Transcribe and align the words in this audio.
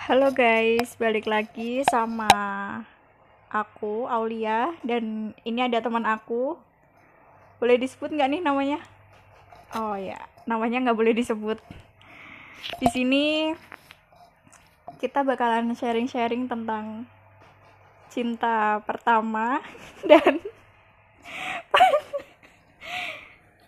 Halo 0.00 0.32
guys, 0.32 0.96
balik 0.96 1.28
lagi 1.28 1.84
sama 1.84 2.24
aku 3.52 4.08
Aulia 4.08 4.72
dan 4.80 5.36
ini 5.44 5.60
ada 5.60 5.76
teman 5.84 6.08
aku. 6.08 6.56
Boleh 7.60 7.76
disebut 7.76 8.08
nggak 8.08 8.32
nih 8.32 8.40
namanya? 8.40 8.80
Oh 9.76 9.92
ya, 10.00 10.16
namanya 10.48 10.88
nggak 10.88 10.96
boleh 10.96 11.12
disebut. 11.12 11.60
Di 12.80 12.88
sini 12.88 13.52
kita 15.04 15.20
bakalan 15.20 15.68
sharing-sharing 15.76 16.48
tentang 16.48 17.04
cinta 18.08 18.80
pertama 18.88 19.60
dan 20.08 20.40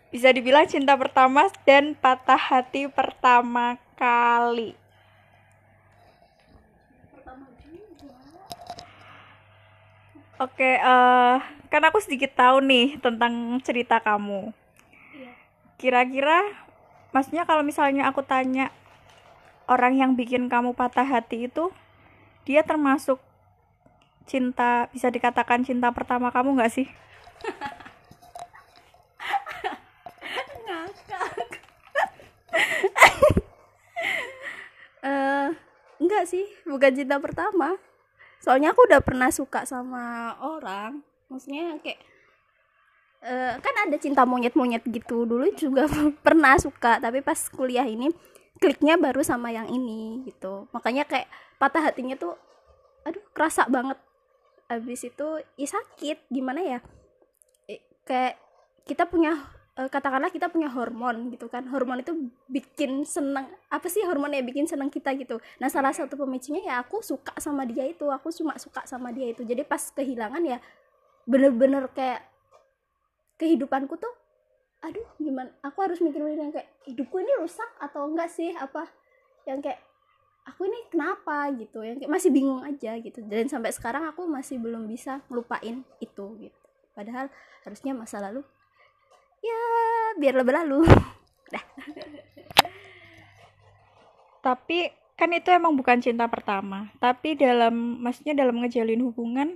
bisa 0.09 0.33
dibilang 0.33 0.65
cinta 0.65 0.97
pertama 0.97 1.53
dan 1.69 1.93
patah 1.93 2.41
hati 2.41 2.89
pertama 2.89 3.77
kali. 4.01 4.82
Oke, 10.43 10.75
eh 10.75 11.37
kan 11.71 11.83
aku 11.87 12.03
sedikit 12.03 12.35
tahu 12.35 12.67
nih 12.67 12.99
tentang 12.99 13.63
cerita 13.63 14.03
kamu. 14.03 14.51
Kira-kira, 15.79 16.43
maksudnya 17.15 17.47
kalau 17.47 17.63
misalnya 17.63 18.11
aku 18.11 18.27
tanya 18.27 18.75
orang 19.71 19.95
yang 19.95 20.19
bikin 20.19 20.51
kamu 20.51 20.75
patah 20.75 21.07
hati 21.07 21.47
itu, 21.47 21.71
dia 22.43 22.67
termasuk 22.67 23.23
cinta, 24.27 24.91
bisa 24.91 25.15
dikatakan 25.15 25.63
cinta 25.63 25.95
pertama 25.95 26.35
kamu 26.35 26.59
nggak 26.59 26.75
sih? 26.75 26.91
eh 35.07 35.55
enggak 36.03 36.27
sih 36.27 36.51
bukan 36.67 36.99
cinta 36.99 37.23
pertama 37.23 37.79
soalnya 38.43 38.75
aku 38.75 38.91
udah 38.91 38.99
pernah 38.99 39.31
suka 39.31 39.63
sama 39.63 40.35
orang. 40.43 41.01
Maksudnya 41.31 41.79
kayak 41.79 41.99
eh, 43.23 43.55
kan 43.63 43.75
ada 43.87 43.97
cinta 44.03 44.27
monyet-monyet 44.27 44.83
gitu. 44.91 45.23
Dulu 45.23 45.55
juga 45.55 45.87
pernah 46.27 46.59
suka 46.59 46.99
tapi 46.99 47.23
pas 47.23 47.39
kuliah 47.55 47.87
ini 47.87 48.11
kliknya 48.59 48.99
baru 48.99 49.23
sama 49.23 49.55
yang 49.55 49.71
ini 49.71 50.27
gitu. 50.27 50.67
Makanya 50.75 51.07
kayak 51.07 51.31
patah 51.63 51.87
hatinya 51.87 52.19
tuh 52.19 52.35
aduh 53.07 53.23
kerasa 53.31 53.71
banget. 53.71 53.97
Abis 54.67 55.07
itu 55.07 55.29
ya 55.55 55.69
sakit. 55.71 56.27
Gimana 56.27 56.61
ya? 56.67 56.79
Eh, 57.71 57.79
kayak 58.03 58.43
kita 58.83 59.07
punya 59.07 59.39
eh, 59.79 59.89
katakanlah 59.89 60.29
kita 60.29 60.53
punya 60.53 60.69
hormon 60.69 61.33
gitu 61.33 61.49
kan. 61.49 61.65
Hormon 61.69 62.05
itu 62.05 62.13
bikin 62.49 63.05
seneng 63.09 63.49
apa 63.73 63.87
sih 63.89 64.05
hormon 64.05 64.33
yang 64.33 64.45
bikin 64.45 64.69
seneng 64.69 64.93
kita 64.93 65.13
gitu? 65.17 65.41
Nah 65.61 65.69
salah 65.73 65.93
satu 65.95 66.17
pemicunya 66.21 66.61
ya 66.65 66.75
aku 66.85 67.01
suka 67.01 67.33
sama 67.41 67.65
dia 67.65 67.89
itu 67.89 68.05
aku 68.09 68.29
cuma 68.35 68.57
suka 68.61 68.85
sama 68.85 69.11
dia 69.15 69.33
itu. 69.33 69.43
Jadi 69.45 69.65
pas 69.65 69.81
kehilangan 69.81 70.43
ya 70.45 70.59
bener-bener 71.25 71.87
kayak 71.95 72.27
kehidupanku 73.41 73.97
tuh 73.97 74.13
aduh 74.83 75.07
gimana? 75.17 75.51
Aku 75.63 75.79
harus 75.81 76.03
mikirin 76.03 76.37
yang 76.37 76.53
kayak 76.53 76.69
hidupku 76.85 77.17
ini 77.23 77.33
rusak 77.39 77.69
atau 77.79 78.05
enggak 78.11 78.29
sih? 78.29 78.51
Apa? 78.53 78.91
Yang 79.47 79.71
kayak 79.71 79.81
aku 80.43 80.67
ini 80.67 80.79
kenapa? 80.91 81.49
gitu. 81.55 81.87
Yang 81.87 82.05
kayak 82.05 82.13
masih 82.13 82.31
bingung 82.35 82.61
aja 82.67 82.99
gitu. 82.99 83.23
Dan 83.25 83.47
sampai 83.47 83.71
sekarang 83.71 84.05
aku 84.11 84.27
masih 84.27 84.59
belum 84.59 84.91
bisa 84.91 85.23
ngelupain 85.31 85.87
itu 86.03 86.27
gitu. 86.43 86.59
Padahal 86.93 87.31
harusnya 87.65 87.95
masa 87.95 88.19
lalu 88.21 88.43
ya 89.43 89.63
biar 90.17 90.39
berlalu 90.47 90.87
dah 91.53 91.65
Tapi 94.43 94.91
kan 95.15 95.31
itu 95.31 95.55
emang 95.55 95.79
bukan 95.79 96.03
cinta 96.03 96.27
pertama. 96.27 96.91
Tapi 96.99 97.39
dalam, 97.39 98.03
maksudnya 98.03 98.35
dalam 98.35 98.59
ngejalin 98.59 98.99
hubungan, 99.07 99.55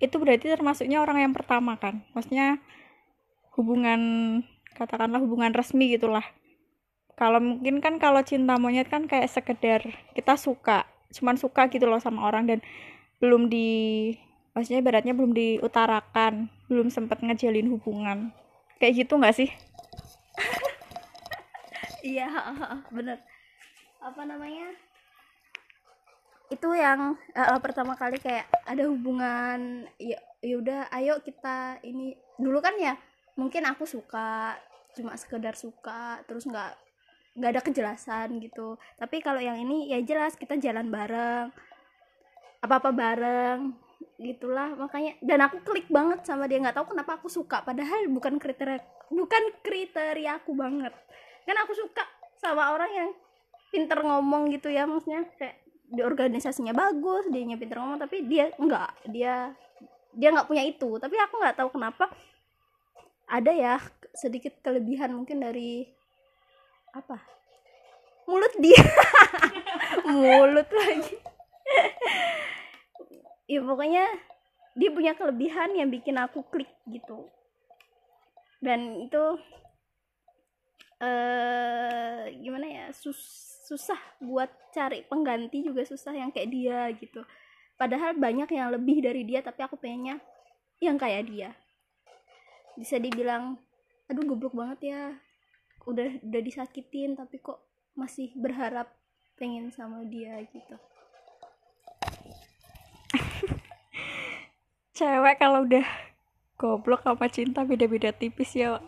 itu 0.00 0.16
berarti 0.16 0.48
termasuknya 0.48 1.04
orang 1.04 1.28
yang 1.28 1.32
pertama 1.36 1.76
kan? 1.76 2.00
Maksudnya 2.16 2.56
hubungan, 3.52 4.00
katakanlah 4.72 5.20
hubungan 5.20 5.52
resmi 5.52 5.92
gitulah. 5.92 6.24
Kalau 7.20 7.36
mungkin 7.40 7.84
kan 7.84 8.00
kalau 8.00 8.24
cinta 8.24 8.56
monyet 8.56 8.88
kan 8.88 9.04
kayak 9.04 9.28
sekedar 9.28 9.80
kita 10.16 10.40
suka, 10.40 10.88
cuman 11.12 11.36
suka 11.36 11.68
gitu 11.68 11.84
loh 11.84 12.00
sama 12.00 12.24
orang 12.24 12.48
dan 12.48 12.58
belum 13.20 13.52
di, 13.52 14.12
maksudnya 14.56 14.80
ibaratnya 14.84 15.12
belum 15.12 15.32
diutarakan, 15.32 16.52
belum 16.68 16.88
sempat 16.88 17.20
ngejalin 17.20 17.72
hubungan. 17.72 18.32
Kayak 18.76 18.94
gitu 19.04 19.14
nggak 19.16 19.36
sih? 19.36 19.50
iya 22.06 22.28
bener. 22.92 23.18
Apa 23.98 24.22
namanya? 24.28 24.70
Itu 26.52 26.70
yang 26.76 27.16
eh, 27.34 27.60
pertama 27.64 27.98
kali 27.98 28.20
kayak 28.20 28.46
ada 28.68 28.86
hubungan 28.86 29.88
ya 29.96 30.20
yaudah 30.44 30.92
ayo 30.92 31.18
kita 31.24 31.80
ini. 31.82 32.14
Dulu 32.36 32.60
kan 32.60 32.76
ya 32.76 32.94
mungkin 33.34 33.64
aku 33.66 33.88
suka 33.88 34.56
cuma 34.96 35.12
sekedar 35.16 35.56
suka 35.56 36.24
terus 36.24 36.48
nggak 36.48 36.72
nggak 37.36 37.50
ada 37.52 37.62
kejelasan 37.64 38.40
gitu. 38.40 38.76
Tapi 39.00 39.24
kalau 39.24 39.40
yang 39.40 39.56
ini 39.56 39.88
ya 39.92 40.00
jelas 40.04 40.36
kita 40.36 40.56
jalan 40.60 40.88
bareng 40.88 41.48
apa 42.64 42.74
apa 42.80 42.90
bareng 42.90 43.85
gitulah 44.16 44.72
makanya 44.76 45.16
dan 45.20 45.44
aku 45.44 45.60
klik 45.60 45.88
banget 45.92 46.24
sama 46.24 46.48
dia 46.48 46.60
nggak 46.60 46.76
tahu 46.76 46.96
kenapa 46.96 47.20
aku 47.20 47.28
suka 47.28 47.60
padahal 47.60 48.08
bukan 48.08 48.40
kriteria 48.40 48.80
bukan 49.12 49.42
kriteria 49.60 50.40
aku 50.42 50.56
banget. 50.56 50.92
Kan 51.46 51.56
aku 51.62 51.72
suka 51.76 52.04
sama 52.40 52.72
orang 52.74 52.90
yang 52.92 53.10
pinter 53.70 54.00
ngomong 54.00 54.52
gitu 54.52 54.72
ya 54.72 54.88
maksudnya 54.88 55.24
kayak 55.36 55.62
di 55.86 56.02
organisasinya 56.02 56.74
bagus 56.74 57.30
dia 57.30 57.46
pinter 57.54 57.78
ngomong 57.78 58.02
tapi 58.02 58.26
dia 58.26 58.50
enggak 58.58 58.90
dia 59.08 59.52
dia 60.16 60.28
nggak 60.32 60.48
punya 60.48 60.64
itu. 60.64 60.96
Tapi 60.96 61.16
aku 61.20 61.34
nggak 61.40 61.56
tahu 61.60 61.68
kenapa 61.76 62.08
ada 63.28 63.52
ya 63.52 63.76
sedikit 64.16 64.56
kelebihan 64.64 65.12
mungkin 65.12 65.44
dari 65.44 65.84
apa? 66.96 67.20
Mulut 68.26 68.54
dia. 68.58 68.80
Mulut 70.10 70.68
lagi 70.72 71.16
ya 73.46 73.62
pokoknya 73.62 74.04
dia 74.76 74.90
punya 74.92 75.16
kelebihan 75.16 75.72
yang 75.72 75.88
bikin 75.88 76.18
aku 76.20 76.44
klik 76.52 76.68
gitu. 76.90 77.26
Dan 78.60 79.06
itu 79.06 79.24
eh 80.96 82.32
gimana 82.40 82.66
ya 82.66 82.86
sus 82.92 83.18
susah 83.66 83.98
buat 84.22 84.48
cari 84.70 85.02
pengganti 85.04 85.66
juga 85.66 85.82
susah 85.82 86.14
yang 86.14 86.30
kayak 86.30 86.50
dia 86.50 86.80
gitu. 86.98 87.24
Padahal 87.76 88.16
banyak 88.16 88.48
yang 88.52 88.72
lebih 88.72 89.04
dari 89.04 89.22
dia 89.24 89.40
tapi 89.40 89.64
aku 89.64 89.78
pengennya 89.78 90.20
yang 90.82 91.00
kayak 91.00 91.26
dia. 91.28 91.50
Bisa 92.76 93.00
dibilang 93.00 93.56
aduh 94.10 94.24
goblok 94.26 94.54
banget 94.54 94.80
ya. 94.92 95.02
Udah 95.86 96.20
udah 96.20 96.40
disakitin 96.42 97.16
tapi 97.16 97.40
kok 97.40 97.62
masih 97.96 98.34
berharap 98.36 98.92
pengen 99.36 99.72
sama 99.72 100.04
dia 100.04 100.40
gitu 100.52 100.76
Cewek 104.96 105.36
kalau 105.36 105.68
udah 105.68 105.84
goblok 106.56 107.04
sama 107.04 107.28
cinta 107.28 107.68
beda-beda 107.68 108.16
tipis 108.16 108.56
ya. 108.56 108.80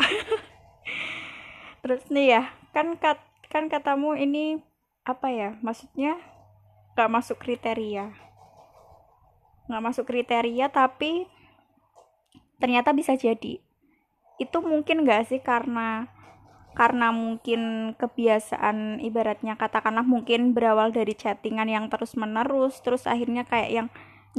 Terus 1.84 2.00
nih 2.08 2.32
ya, 2.32 2.42
kan 2.72 2.96
kat, 2.96 3.20
kan 3.52 3.68
katamu 3.68 4.16
ini 4.16 4.56
apa 5.04 5.28
ya? 5.28 5.60
Maksudnya 5.60 6.16
nggak 6.96 7.12
masuk 7.12 7.36
kriteria. 7.36 8.08
Nggak 9.68 9.84
masuk 9.84 10.08
kriteria 10.08 10.72
tapi 10.72 11.28
ternyata 12.56 12.96
bisa 12.96 13.12
jadi. 13.12 13.60
Itu 14.40 14.64
mungkin 14.64 15.04
nggak 15.04 15.28
sih 15.28 15.44
karena 15.44 16.08
karena 16.72 17.12
mungkin 17.12 17.92
kebiasaan 18.00 19.04
ibaratnya 19.04 19.60
katakanlah 19.60 20.08
mungkin 20.08 20.56
berawal 20.56 20.88
dari 20.88 21.12
chattingan 21.12 21.68
yang 21.68 21.92
terus 21.92 22.16
menerus 22.16 22.80
terus 22.80 23.04
akhirnya 23.04 23.44
kayak 23.44 23.70
yang 23.74 23.88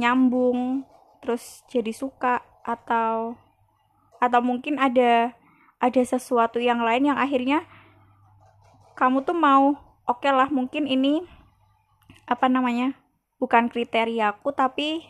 nyambung 0.00 0.88
terus 1.20 1.64
jadi 1.68 1.92
suka 1.92 2.40
atau 2.64 3.36
atau 4.20 4.40
mungkin 4.44 4.76
ada 4.76 5.32
ada 5.80 6.02
sesuatu 6.04 6.60
yang 6.60 6.84
lain 6.84 7.08
yang 7.12 7.18
akhirnya 7.20 7.64
kamu 8.96 9.24
tuh 9.24 9.36
mau 9.36 9.80
oke 10.04 10.28
lah 10.28 10.52
mungkin 10.52 10.84
ini 10.84 11.24
apa 12.28 12.52
namanya 12.52 12.92
bukan 13.40 13.72
kriteriaku 13.72 14.52
tapi 14.52 15.08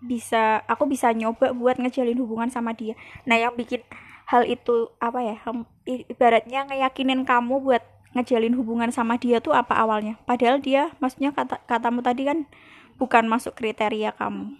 bisa 0.00 0.64
aku 0.64 0.88
bisa 0.88 1.12
nyoba 1.12 1.52
buat 1.52 1.76
ngejalin 1.76 2.16
hubungan 2.16 2.48
sama 2.48 2.72
dia. 2.72 2.96
Nah 3.28 3.36
yang 3.36 3.52
bikin 3.52 3.84
hal 4.30 4.48
itu 4.48 4.88
apa 5.02 5.20
ya 5.20 5.36
ibaratnya 5.84 6.70
ngeyakinin 6.70 7.26
kamu 7.28 7.60
buat 7.60 7.84
ngejalin 8.16 8.56
hubungan 8.56 8.88
sama 8.94 9.20
dia 9.20 9.44
tuh 9.44 9.52
apa 9.52 9.76
awalnya? 9.76 10.16
Padahal 10.24 10.62
dia 10.62 10.88
maksudnya 11.02 11.36
kata 11.36 11.60
katamu 11.68 12.00
tadi 12.00 12.24
kan 12.24 12.48
bukan 12.96 13.28
masuk 13.28 13.52
kriteria 13.58 14.16
kamu 14.16 14.56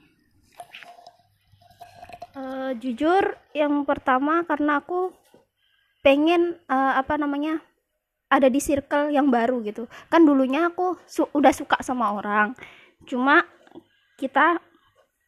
Eh, 2.30 2.72
jujur 2.78 3.34
yang 3.50 3.82
pertama 3.82 4.46
karena 4.46 4.78
aku 4.78 5.10
pengen 6.06 6.54
eh, 6.70 6.92
apa 6.94 7.18
namanya 7.18 7.58
ada 8.30 8.46
di 8.46 8.62
circle 8.62 9.10
yang 9.10 9.34
baru 9.34 9.58
gitu. 9.66 9.90
Kan 10.06 10.22
dulunya 10.22 10.70
aku 10.70 10.94
su 11.10 11.26
udah 11.34 11.50
suka 11.50 11.82
sama 11.82 12.14
orang. 12.14 12.54
Cuma 13.02 13.42
kita 14.14 14.62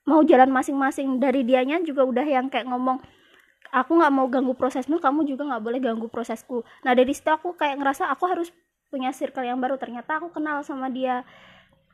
mau 0.07 0.23
jalan 0.23 0.55
masing-masing. 0.55 1.19
Dari 1.19 1.43
dianya 1.43 1.83
juga 1.83 2.07
udah 2.07 2.23
yang 2.23 2.47
kayak 2.47 2.71
ngomong 2.71 3.03
aku 3.75 3.91
nggak 3.99 4.13
mau 4.15 4.27
ganggu 4.31 4.55
prosesmu 4.55 5.01
kamu 5.03 5.27
juga 5.27 5.43
nggak 5.51 5.63
boleh 5.67 5.81
ganggu 5.83 6.07
prosesku. 6.07 6.63
Nah 6.87 6.95
dari 6.95 7.11
situ 7.11 7.35
aku 7.35 7.59
kayak 7.59 7.83
ngerasa 7.83 8.07
aku 8.15 8.31
harus 8.31 8.55
punya 8.95 9.11
circle 9.11 9.43
yang 9.43 9.59
baru. 9.59 9.75
Ternyata 9.75 10.23
aku 10.23 10.31
kenal 10.31 10.63
sama 10.63 10.87
dia. 10.87 11.27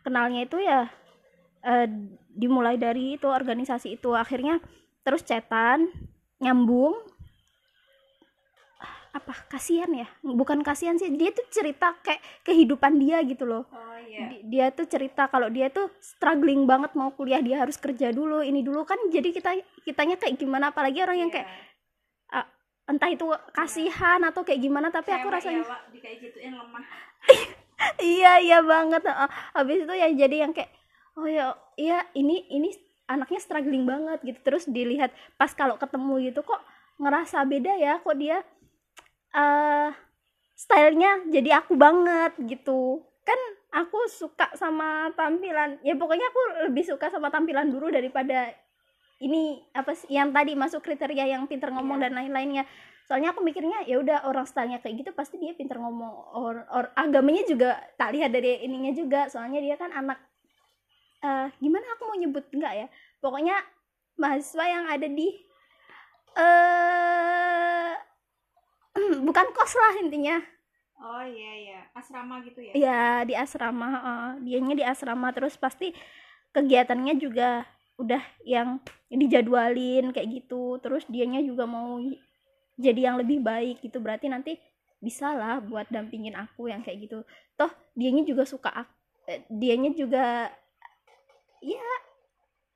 Kenalnya 0.05 0.45
itu 0.45 0.61
ya 0.61 0.93
eh, 1.65 1.89
dimulai 2.37 2.77
dari 2.77 3.17
itu 3.17 3.25
organisasi 3.25 3.97
itu. 3.97 4.13
Akhirnya 4.13 4.61
terus 5.09 5.25
cetan 5.25 5.89
nyambung. 6.37 6.93
Apa 9.17 9.49
kasihan 9.49 9.89
ya? 9.89 10.05
Bukan 10.21 10.61
kasihan 10.61 11.01
sih 11.01 11.09
dia 11.17 11.33
tuh 11.33 11.49
cerita 11.49 11.97
kayak 12.05 12.21
kehidupan 12.45 13.01
dia 13.01 13.25
gitu 13.25 13.49
loh. 13.49 13.65
Oh 13.73 13.97
Di- 14.05 14.45
dia 14.53 14.69
tuh 14.69 14.85
cerita 14.85 15.33
kalau 15.33 15.49
dia 15.49 15.73
tuh 15.73 15.89
struggling 16.05 16.69
banget 16.69 16.93
mau 16.93 17.09
kuliah 17.17 17.41
dia 17.41 17.65
harus 17.65 17.81
kerja 17.81 18.13
dulu 18.13 18.45
ini 18.45 18.61
dulu. 18.61 18.85
Kan 18.85 19.01
jadi 19.09 19.33
kita 19.33 19.57
kitanya 19.89 20.21
kayak 20.21 20.37
gimana? 20.37 20.77
Apalagi 20.77 21.01
orang 21.01 21.25
yang 21.25 21.33
kayak 21.33 21.49
ah, 22.29 22.45
entah 22.85 23.09
itu 23.09 23.25
kasihan 23.57 24.21
atau 24.29 24.45
kayak 24.45 24.61
gimana 24.61 24.93
tapi 24.93 25.17
aku 25.17 25.33
rasanya 25.33 25.65
di 25.89 26.05
kayak 26.05 26.21
gituin 26.21 26.53
lemah. 26.53 26.85
Iya 28.03 28.43
iya 28.43 28.59
banget 28.59 29.07
Heeh. 29.07 29.31
habis 29.55 29.87
itu 29.87 29.95
ya 29.95 30.11
jadi 30.11 30.37
yang 30.43 30.51
kayak 30.51 30.67
oh 31.15 31.31
ya 31.31 31.55
iya 31.79 32.03
ini 32.19 32.43
ini 32.51 32.75
anaknya 33.09 33.41
struggling 33.41 33.89
banget 33.89 34.21
gitu. 34.23 34.39
Terus 34.45 34.69
dilihat 34.69 35.11
pas 35.41 35.51
kalau 35.57 35.81
ketemu 35.81 36.31
gitu 36.31 36.45
kok 36.45 36.61
ngerasa 37.01 37.43
beda 37.49 37.73
ya 37.81 37.99
kok 38.05 38.17
dia 38.21 38.45
eh 39.33 39.91
stylenya 40.55 41.27
jadi 41.33 41.65
aku 41.65 41.75
banget 41.75 42.37
gitu. 42.45 43.03
Kan 43.25 43.41
aku 43.73 44.09
suka 44.13 44.53
sama 44.55 45.09
tampilan 45.17 45.81
ya 45.83 45.97
pokoknya 45.97 46.29
aku 46.29 46.41
lebih 46.69 46.85
suka 46.85 47.09
sama 47.09 47.33
tampilan 47.33 47.69
dulu 47.73 47.89
daripada 47.89 48.53
ini 49.19 49.59
apa 49.75 49.99
sih 49.99 50.15
yang 50.15 50.31
tadi 50.31 50.55
masuk 50.55 50.79
kriteria 50.85 51.27
yang 51.27 51.51
pinter 51.51 51.75
ngomong 51.75 51.99
Iya. 51.99 52.05
dan 52.09 52.13
lain-lainnya. 52.23 52.65
Soalnya 53.09 53.33
aku 53.33 53.41
mikirnya 53.41 53.89
ya 53.89 53.99
udah 53.99 54.29
orang 54.29 54.45
stylenya 54.45 54.85
kayak 54.85 55.01
gitu 55.01 55.11
pasti 55.17 55.41
dia 55.41 55.57
pinter 55.57 55.81
ngomong 55.81 56.13
or, 56.37 56.61
or 56.69 56.93
agamanya 56.93 57.41
juga 57.49 57.81
tak 57.97 58.13
lihat 58.15 58.31
dari 58.31 58.63
ininya 58.63 58.93
juga. 58.93 59.21
Soalnya 59.33 59.65
dia 59.65 59.75
kan 59.81 59.91
anak 59.91 60.21
eh 61.19 61.49
gimana 61.59 61.87
aku 61.97 62.03
mau 62.09 62.19
nyebut? 62.19 62.45
Enggak 62.55 62.75
ya? 62.75 62.87
Pokoknya 63.19 63.57
mahasiswa 64.19 64.65
yang 64.67 64.85
ada 64.91 65.07
di 65.07 65.29
eh 66.39 67.93
bukan 69.27 69.47
kos 69.55 69.75
lah 69.79 69.95
intinya. 70.03 70.39
Oh 70.99 71.23
iya 71.23 71.53
iya. 71.63 71.81
Asrama 71.95 72.43
gitu 72.43 72.59
ya? 72.59 72.73
Ya 72.75 73.03
di 73.23 73.35
asrama 73.39 73.87
heeh. 73.87 74.27
dianya 74.43 74.75
di 74.75 74.85
asrama. 74.87 75.31
Terus 75.31 75.55
pasti 75.55 75.95
kegiatannya 76.51 77.15
juga 77.23 77.63
udah 77.99 78.23
yang 78.43 78.83
dijadwalin 79.11 80.11
kayak 80.11 80.43
gitu. 80.43 80.79
Terus 80.83 81.07
dianya 81.07 81.39
juga 81.43 81.67
mau 81.71 82.03
jadi 82.79 83.11
yang 83.11 83.17
lebih 83.19 83.43
baik 83.43 83.83
gitu. 83.83 84.03
Berarti 84.03 84.27
nanti 84.27 84.59
bisa 84.99 85.31
lah 85.31 85.63
buat 85.63 85.87
dampingin 85.91 86.35
aku 86.35 86.67
yang 86.67 86.83
kayak 86.83 87.07
gitu. 87.07 87.23
Toh 87.55 87.71
dianya 87.95 88.27
juga 88.27 88.43
suka 88.43 88.71
ak- 88.75 88.99
eh, 89.31 89.47
dianya 89.47 89.95
juga 89.95 90.51
ya 91.63 91.89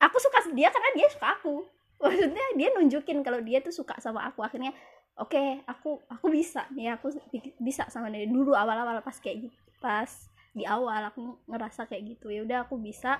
aku 0.03 0.19
suka 0.19 0.43
dia 0.51 0.69
karena 0.69 0.91
dia 0.99 1.09
suka 1.11 1.39
aku. 1.39 1.67
Maksudnya 2.03 2.47
dia 2.59 2.69
nunjukin 2.75 3.23
kalau 3.23 3.39
dia 3.39 3.63
tuh 3.63 3.71
suka 3.71 3.95
sama 4.03 4.27
aku. 4.27 4.43
Akhirnya 4.43 4.75
oke 5.15 5.63
aku 5.69 6.03
aku 6.11 6.27
bisa 6.33 6.67
nih 6.75 6.99
aku 6.99 7.15
bi- 7.31 7.55
bisa 7.63 7.87
sama 7.89 8.11
dia. 8.11 8.27
Dulu 8.27 8.53
awal-awal 8.53 8.99
pas 9.01 9.17
kayak 9.17 9.49
gitu 9.49 9.59
pas 9.83 10.11
di 10.53 10.63
awal 10.69 11.11
aku 11.11 11.43
ngerasa 11.49 11.89
kayak 11.89 12.15
gitu 12.15 12.29
ya 12.29 12.45
udah 12.45 12.69
aku 12.69 12.77
bisa 12.79 13.19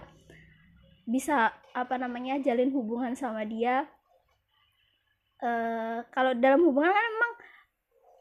bisa 1.03 1.51
apa 1.75 1.99
namanya 1.99 2.39
jalin 2.39 2.71
hubungan 2.71 3.15
sama 3.15 3.43
dia. 3.47 3.87
Eh 5.43 5.99
kalau 6.15 6.35
dalam 6.39 6.63
hubungan 6.63 6.91
kan 6.91 7.07
emang 7.07 7.33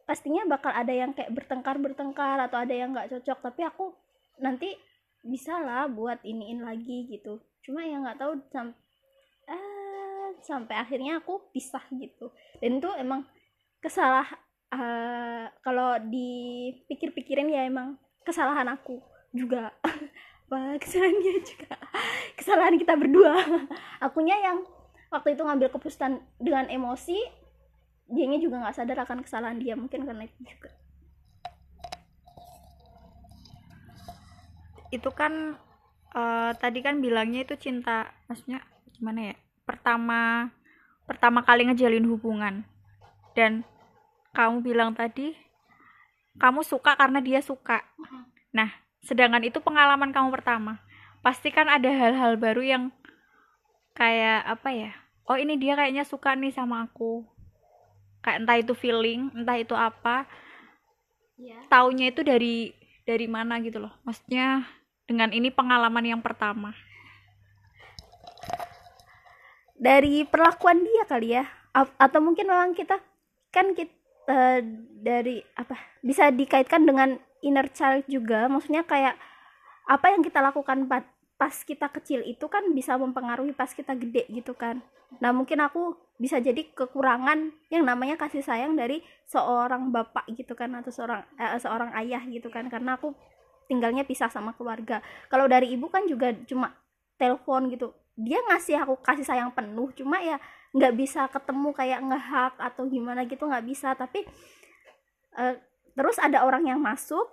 pastinya 0.10 0.44
bakal 0.50 0.74
ada 0.74 0.92
yang 0.92 1.14
kayak 1.14 1.32
bertengkar 1.32 1.78
bertengkar 1.78 2.38
atau 2.50 2.58
ada 2.62 2.74
yang 2.74 2.94
nggak 2.94 3.10
cocok. 3.14 3.38
Tapi 3.52 3.62
aku 3.66 3.94
nanti 4.42 4.74
bisa 5.22 5.62
lah 5.62 5.86
buat 5.88 6.22
iniin 6.26 6.66
lagi 6.66 7.10
gitu. 7.10 7.42
Cuma 7.62 7.86
yang 7.86 8.06
nggak 8.06 8.20
tahu 8.20 8.42
sam 8.50 8.74
eh, 9.50 10.28
sampai 10.42 10.76
akhirnya 10.78 11.22
aku 11.22 11.52
pisah 11.54 11.84
gitu. 11.94 12.34
Dan 12.62 12.82
itu 12.82 12.90
emang 12.98 13.26
kesalah 13.82 14.26
eh, 14.74 15.46
kalau 15.62 15.98
dipikir-pikirin 16.10 17.50
ya 17.54 17.66
emang 17.66 17.98
kesalahan 18.26 18.70
aku 18.70 19.02
juga. 19.34 19.74
Kesalahan 20.84 21.16
dia 21.24 21.40
juga? 21.48 21.80
Kesalahan 22.40 22.76
kita 22.76 23.00
berdua. 23.00 23.40
Akunya 24.04 24.36
yang 24.36 24.68
waktu 25.08 25.40
itu 25.40 25.48
ngambil 25.48 25.72
keputusan 25.72 26.20
dengan 26.44 26.68
emosi 26.68 27.16
dianya 28.12 28.36
juga 28.44 28.60
nggak 28.60 28.76
sadar 28.76 29.08
akan 29.08 29.24
kesalahan 29.24 29.60
dia 29.60 29.80
mungkin 29.80 30.04
karena 30.04 30.28
itu 30.28 30.40
juga 30.44 30.72
itu 34.92 35.10
kan 35.16 35.56
eh, 36.14 36.52
tadi 36.60 36.80
kan 36.84 37.00
bilangnya 37.00 37.48
itu 37.48 37.56
cinta 37.56 38.12
maksudnya 38.28 38.62
gimana 38.92 39.34
ya 39.34 39.36
pertama 39.64 40.52
pertama 41.12 41.44
kali 41.44 41.68
ngejalin 41.68 42.08
hubungan. 42.08 42.64
Dan 43.36 43.64
kamu 44.32 44.64
bilang 44.64 44.96
tadi 44.96 45.36
kamu 46.40 46.64
suka 46.64 46.96
karena 46.96 47.20
dia 47.20 47.44
suka. 47.44 47.84
Nah 48.56 48.72
sedangkan 49.04 49.44
itu 49.44 49.60
pengalaman 49.60 50.16
kamu 50.16 50.32
pertama. 50.32 50.80
Pasti 51.20 51.52
kan 51.52 51.68
ada 51.68 51.92
hal-hal 51.92 52.40
baru 52.40 52.64
yang 52.64 52.84
kayak 53.92 54.48
apa 54.48 54.72
ya 54.72 54.92
oh 55.28 55.36
ini 55.36 55.60
dia 55.60 55.76
kayaknya 55.76 56.08
suka 56.08 56.36
nih 56.36 56.52
sama 56.56 56.88
aku. 56.88 57.28
Kayak 58.24 58.38
entah 58.46 58.58
itu 58.60 58.74
feeling 58.76 59.32
entah 59.36 59.58
itu 59.60 59.76
apa. 59.76 60.28
Ya 61.36 61.60
taunya 61.68 62.12
itu 62.12 62.24
dari 62.24 62.72
dari 63.04 63.28
mana 63.28 63.60
gitu 63.60 63.84
loh. 63.84 63.92
Maksudnya 64.08 64.64
dengan 65.06 65.30
ini 65.34 65.50
pengalaman 65.50 66.06
yang 66.06 66.22
pertama? 66.22 66.74
Dari 69.82 70.24
perlakuan 70.30 70.86
dia 70.86 71.04
kali 71.10 71.34
ya. 71.36 71.46
A- 71.74 71.96
atau 71.98 72.20
mungkin 72.22 72.46
memang 72.46 72.76
kita 72.78 73.00
kan 73.50 73.74
kita 73.74 74.62
dari 75.02 75.42
apa 75.58 75.76
bisa 76.06 76.30
dikaitkan 76.30 76.86
dengan 76.86 77.18
inner 77.42 77.68
child 77.74 78.06
juga. 78.06 78.46
Maksudnya 78.46 78.86
kayak 78.86 79.18
apa 79.90 80.14
yang 80.14 80.22
kita 80.22 80.40
lakukan 80.40 80.86
pa- 80.86 81.10
pas 81.42 81.56
kita 81.66 81.90
kecil 81.90 82.22
itu 82.22 82.46
kan 82.46 82.62
bisa 82.78 82.94
mempengaruhi 83.02 83.58
pas 83.58 83.74
kita 83.74 83.98
gede 83.98 84.30
gitu 84.30 84.54
kan. 84.54 84.78
Nah 85.18 85.34
mungkin 85.34 85.58
aku 85.60 85.98
bisa 86.22 86.38
jadi 86.38 86.62
kekurangan 86.78 87.50
yang 87.74 87.82
namanya 87.82 88.14
kasih 88.14 88.46
sayang 88.46 88.78
dari 88.78 89.02
seorang 89.26 89.90
bapak 89.90 90.30
gitu 90.38 90.54
kan 90.54 90.70
atau 90.78 90.94
seorang 90.94 91.26
eh, 91.42 91.58
seorang 91.58 91.90
ayah 91.98 92.22
gitu 92.30 92.54
kan. 92.54 92.70
Karena 92.70 93.02
aku 93.02 93.18
tinggalnya 93.70 94.08
pisah 94.08 94.32
sama 94.32 94.56
keluarga. 94.58 95.04
Kalau 95.30 95.46
dari 95.46 95.74
ibu 95.74 95.88
kan 95.92 96.06
juga 96.08 96.34
cuma 96.48 96.74
telepon 97.22 97.70
gitu. 97.70 97.94
Dia 98.18 98.42
ngasih 98.52 98.82
aku 98.82 99.00
kasih 99.02 99.26
sayang 99.26 99.54
penuh 99.54 99.90
cuma 99.94 100.20
ya 100.20 100.42
nggak 100.72 100.94
bisa 100.96 101.28
ketemu 101.28 101.70
kayak 101.76 102.00
ngehak 102.04 102.54
atau 102.58 102.84
gimana 102.88 103.28
gitu 103.30 103.46
nggak 103.46 103.66
bisa. 103.66 103.94
Tapi 103.94 104.26
eh, 105.38 105.56
terus 105.94 106.18
ada 106.18 106.44
orang 106.44 106.66
yang 106.68 106.80
masuk 106.82 107.28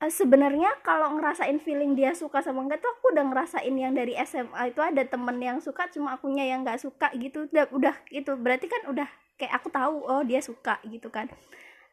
eh, 0.00 0.12
sebenarnya 0.12 0.80
kalau 0.84 1.16
ngerasain 1.18 1.58
feeling 1.62 1.96
dia 1.98 2.12
suka 2.16 2.40
sama 2.40 2.64
enggak 2.66 2.80
tuh 2.84 2.90
aku 2.94 3.14
udah 3.14 3.24
ngerasain 3.30 3.74
yang 3.74 3.92
dari 3.96 4.16
SMA 4.22 4.72
itu 4.72 4.80
ada 4.80 5.02
temen 5.04 5.36
yang 5.40 5.58
suka 5.58 5.86
cuma 5.92 6.16
akunya 6.16 6.44
yang 6.46 6.62
nggak 6.62 6.80
suka 6.80 7.10
gitu. 7.16 7.46
Udah 7.50 7.66
udah 7.72 7.94
itu 8.12 8.32
berarti 8.36 8.66
kan 8.68 8.82
udah 8.90 9.08
kayak 9.40 9.56
aku 9.56 9.68
tahu 9.72 10.04
oh 10.04 10.22
dia 10.22 10.44
suka 10.44 10.76
gitu 10.86 11.08
kan. 11.08 11.26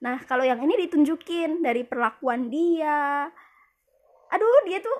Nah 0.03 0.21
kalau 0.29 0.45
yang 0.45 0.61
ini 0.61 0.87
ditunjukin 0.87 1.65
dari 1.65 1.81
perlakuan 1.87 2.51
dia 2.51 3.31
aduh 4.31 4.61
dia 4.67 4.79
tuh 4.83 4.97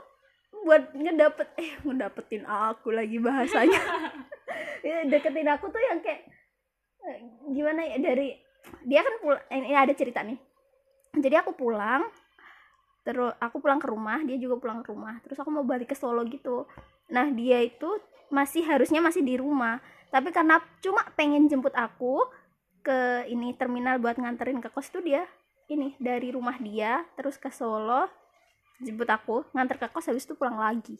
buat 0.63 0.91
ngedapet 0.95 1.47
eh 1.59 1.71
ngedapetin 1.83 2.43
aku 2.47 2.91
lagi 2.91 3.17
bahasanya. 3.21 3.81
Ya, 4.81 5.03
deketin 5.03 5.43
aku 5.51 5.67
tuh 5.67 5.83
yang 5.83 5.99
kayak 5.99 6.23
eh, 7.03 7.19
gimana 7.51 7.83
ya 7.83 7.99
dari 7.99 8.39
dia 8.87 9.03
kan 9.03 9.19
pul 9.19 9.35
ini 9.51 9.75
ada 9.75 9.91
cerita 9.91 10.23
nih. 10.23 10.39
Jadi 11.17 11.35
aku 11.35 11.51
pulang 11.53 12.07
terus 13.03 13.35
aku 13.39 13.59
pulang 13.59 13.79
ke 13.79 13.87
rumah 13.91 14.23
dia 14.23 14.39
juga 14.39 14.55
pulang 14.57 14.79
ke 14.81 14.95
rumah. 14.95 15.19
Terus 15.27 15.37
aku 15.43 15.51
mau 15.51 15.67
balik 15.67 15.91
ke 15.91 15.97
Solo 15.97 16.23
gitu. 16.23 16.63
Nah 17.11 17.27
dia 17.35 17.59
itu 17.59 17.99
masih 18.31 18.63
harusnya 18.63 19.03
masih 19.03 19.27
di 19.27 19.35
rumah. 19.35 19.83
Tapi 20.07 20.31
karena 20.31 20.63
cuma 20.79 21.03
pengen 21.19 21.51
jemput 21.51 21.75
aku 21.75 22.23
ke 22.87 23.27
ini 23.27 23.51
terminal 23.59 23.99
buat 23.99 24.15
nganterin 24.15 24.63
ke 24.63 24.71
kos 24.71 24.87
tuh 24.87 25.03
dia 25.03 25.27
ini 25.67 25.99
dari 25.99 26.31
rumah 26.31 26.55
dia 26.63 27.03
terus 27.19 27.35
ke 27.35 27.51
Solo 27.51 28.07
jemput 28.81 29.09
aku 29.09 29.45
nganter 29.53 29.77
ke 29.81 29.87
kos 29.89 30.09
habis 30.09 30.25
itu 30.25 30.37
pulang 30.37 30.57
lagi. 30.57 30.97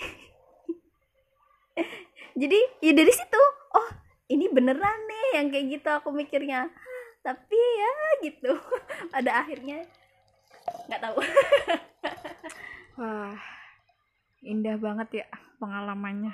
Jadi 2.40 2.58
ya 2.82 2.92
dari 2.94 3.12
situ 3.14 3.42
oh 3.74 3.88
ini 4.30 4.46
beneran 4.50 4.98
nih 5.06 5.26
yang 5.38 5.46
kayak 5.50 5.66
gitu 5.78 5.88
aku 5.90 6.08
mikirnya. 6.10 6.70
Tapi 7.20 7.58
ya 7.58 7.94
gitu 8.26 8.52
pada 9.14 9.44
akhirnya 9.44 9.86
nggak 10.88 11.02
tahu. 11.02 11.18
Wah 13.00 13.38
indah 14.40 14.76
banget 14.80 15.24
ya 15.24 15.26
pengalamannya. 15.60 16.32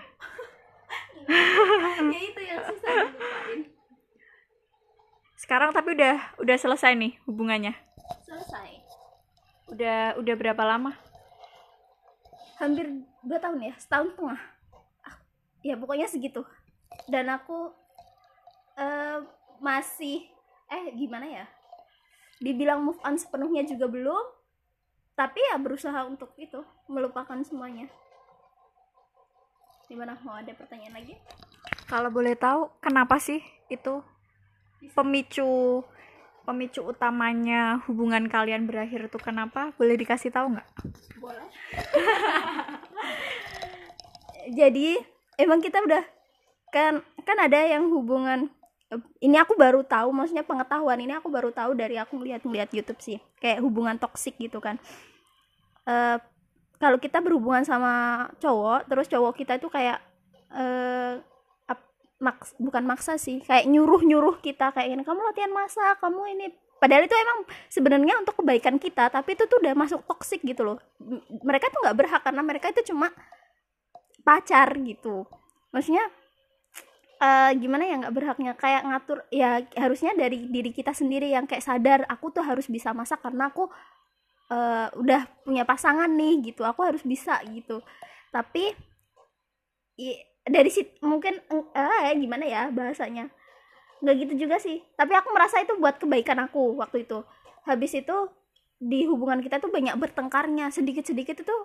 Ya 1.26 2.20
itu 2.22 2.40
yang 2.40 2.62
susah 2.70 2.90
dilupain. 3.02 3.60
Sekarang 5.36 5.70
tapi 5.74 5.98
udah 5.98 6.38
udah 6.38 6.56
selesai 6.56 6.94
nih 6.94 7.18
hubungannya. 7.26 7.74
Selesai 8.24 8.75
udah 9.70 10.18
udah 10.18 10.34
berapa 10.38 10.62
lama? 10.62 10.94
Hampir 12.56 12.88
dua 13.20 13.38
tahun 13.42 13.60
ya 13.66 13.74
setahun 13.76 14.14
setengah. 14.14 14.40
Ah, 15.04 15.16
ya 15.60 15.74
pokoknya 15.76 16.06
segitu. 16.08 16.46
Dan 17.10 17.28
aku 17.28 17.74
eh, 18.78 19.20
masih 19.60 20.26
eh 20.70 20.84
gimana 20.94 21.26
ya? 21.26 21.46
Dibilang 22.40 22.84
move 22.84 23.00
on 23.02 23.18
sepenuhnya 23.18 23.66
juga 23.66 23.90
belum. 23.90 24.24
Tapi 25.16 25.40
ya 25.40 25.56
berusaha 25.56 26.04
untuk 26.04 26.36
itu 26.36 26.60
melupakan 26.86 27.40
semuanya. 27.40 27.88
Gimana? 29.88 30.18
Mau 30.20 30.36
ada 30.36 30.52
pertanyaan 30.52 31.00
lagi? 31.00 31.16
Kalau 31.86 32.10
boleh 32.10 32.36
tahu 32.36 32.68
kenapa 32.82 33.16
sih 33.16 33.40
itu 33.72 34.02
pemicu 34.92 35.80
pemicu 36.46 36.86
utamanya 36.86 37.82
hubungan 37.90 38.30
kalian 38.30 38.70
berakhir 38.70 39.10
itu 39.10 39.18
kenapa? 39.18 39.74
Boleh 39.74 39.98
dikasih 39.98 40.30
tahu 40.30 40.54
nggak? 40.54 40.68
Boleh. 41.18 41.46
Jadi 44.58 44.94
emang 45.42 45.58
kita 45.58 45.82
udah 45.82 46.04
kan 46.70 47.02
kan 47.26 47.38
ada 47.42 47.58
yang 47.66 47.90
hubungan 47.90 48.46
ini 49.18 49.34
aku 49.34 49.58
baru 49.58 49.82
tahu 49.82 50.14
maksudnya 50.14 50.46
pengetahuan 50.46 51.02
ini 51.02 51.18
aku 51.18 51.26
baru 51.26 51.50
tahu 51.50 51.74
dari 51.74 51.98
aku 51.98 52.22
ngeliat-ngeliat 52.22 52.70
YouTube 52.70 53.02
sih 53.02 53.18
kayak 53.42 53.58
hubungan 53.58 53.98
toksik 53.98 54.38
gitu 54.38 54.62
kan. 54.62 54.78
Eh 55.82 56.16
kalau 56.78 57.00
kita 57.02 57.18
berhubungan 57.18 57.66
sama 57.66 58.26
cowok 58.38 58.86
terus 58.86 59.10
cowok 59.10 59.32
kita 59.34 59.58
itu 59.58 59.66
kayak 59.66 59.98
ap- 60.54 61.35
maks 62.16 62.56
bukan 62.56 62.84
maksa 62.88 63.20
sih 63.20 63.44
kayak 63.44 63.68
nyuruh-nyuruh 63.68 64.40
kita 64.40 64.72
kayak 64.72 64.88
ini 64.88 65.02
kamu 65.04 65.20
latihan 65.20 65.52
masak 65.52 66.00
kamu 66.00 66.22
ini. 66.36 66.46
Padahal 66.76 67.08
itu 67.08 67.16
emang 67.16 67.38
sebenarnya 67.72 68.14
untuk 68.20 68.36
kebaikan 68.40 68.76
kita 68.76 69.08
tapi 69.08 69.32
itu 69.36 69.48
tuh 69.48 69.60
udah 69.60 69.72
masuk 69.76 70.00
toksik 70.08 70.44
gitu 70.44 70.64
loh. 70.64 70.78
Mereka 71.44 71.72
tuh 71.72 71.80
nggak 71.84 71.96
berhak 71.96 72.22
karena 72.24 72.42
mereka 72.44 72.72
itu 72.72 72.92
cuma 72.92 73.12
pacar 74.24 74.72
gitu. 74.80 75.28
Maksudnya 75.72 76.04
eh 77.16 77.52
gimana 77.56 77.84
ya 77.84 77.94
nggak 78.00 78.14
berhaknya? 78.16 78.52
Kayak 78.56 78.82
ngatur 78.88 79.18
ya 79.32 79.64
harusnya 79.76 80.12
dari 80.16 80.48
diri 80.48 80.72
kita 80.72 80.92
sendiri 80.96 81.32
yang 81.32 81.44
kayak 81.48 81.64
sadar 81.64 82.00
aku 82.08 82.32
tuh 82.32 82.44
harus 82.44 82.68
bisa 82.68 82.92
masak 82.96 83.20
karena 83.24 83.48
aku 83.52 83.68
eh, 84.52 84.88
udah 84.96 85.20
punya 85.44 85.64
pasangan 85.68 86.08
nih 86.12 86.52
gitu. 86.52 86.64
Aku 86.64 86.80
harus 86.84 87.00
bisa 87.04 87.40
gitu. 87.48 87.80
Tapi 88.32 88.72
dari 90.46 90.70
situ 90.70 90.90
mungkin 91.02 91.34
eh 91.74 92.14
gimana 92.16 92.44
ya 92.46 92.62
bahasanya? 92.70 93.28
Nggak 94.02 94.16
gitu 94.26 94.34
juga 94.46 94.56
sih. 94.62 94.82
Tapi 94.98 95.12
aku 95.16 95.28
merasa 95.34 95.60
itu 95.62 95.74
buat 95.80 95.96
kebaikan 96.02 96.38
aku 96.46 96.76
waktu 96.80 97.06
itu. 97.08 97.22
Habis 97.68 97.92
itu 98.02 98.16
di 98.78 99.06
hubungan 99.10 99.40
kita 99.42 99.58
tuh 99.62 99.70
banyak 99.72 99.96
bertengkarnya. 99.98 100.70
Sedikit 100.74 101.04
sedikit 101.06 101.36
itu 101.42 101.56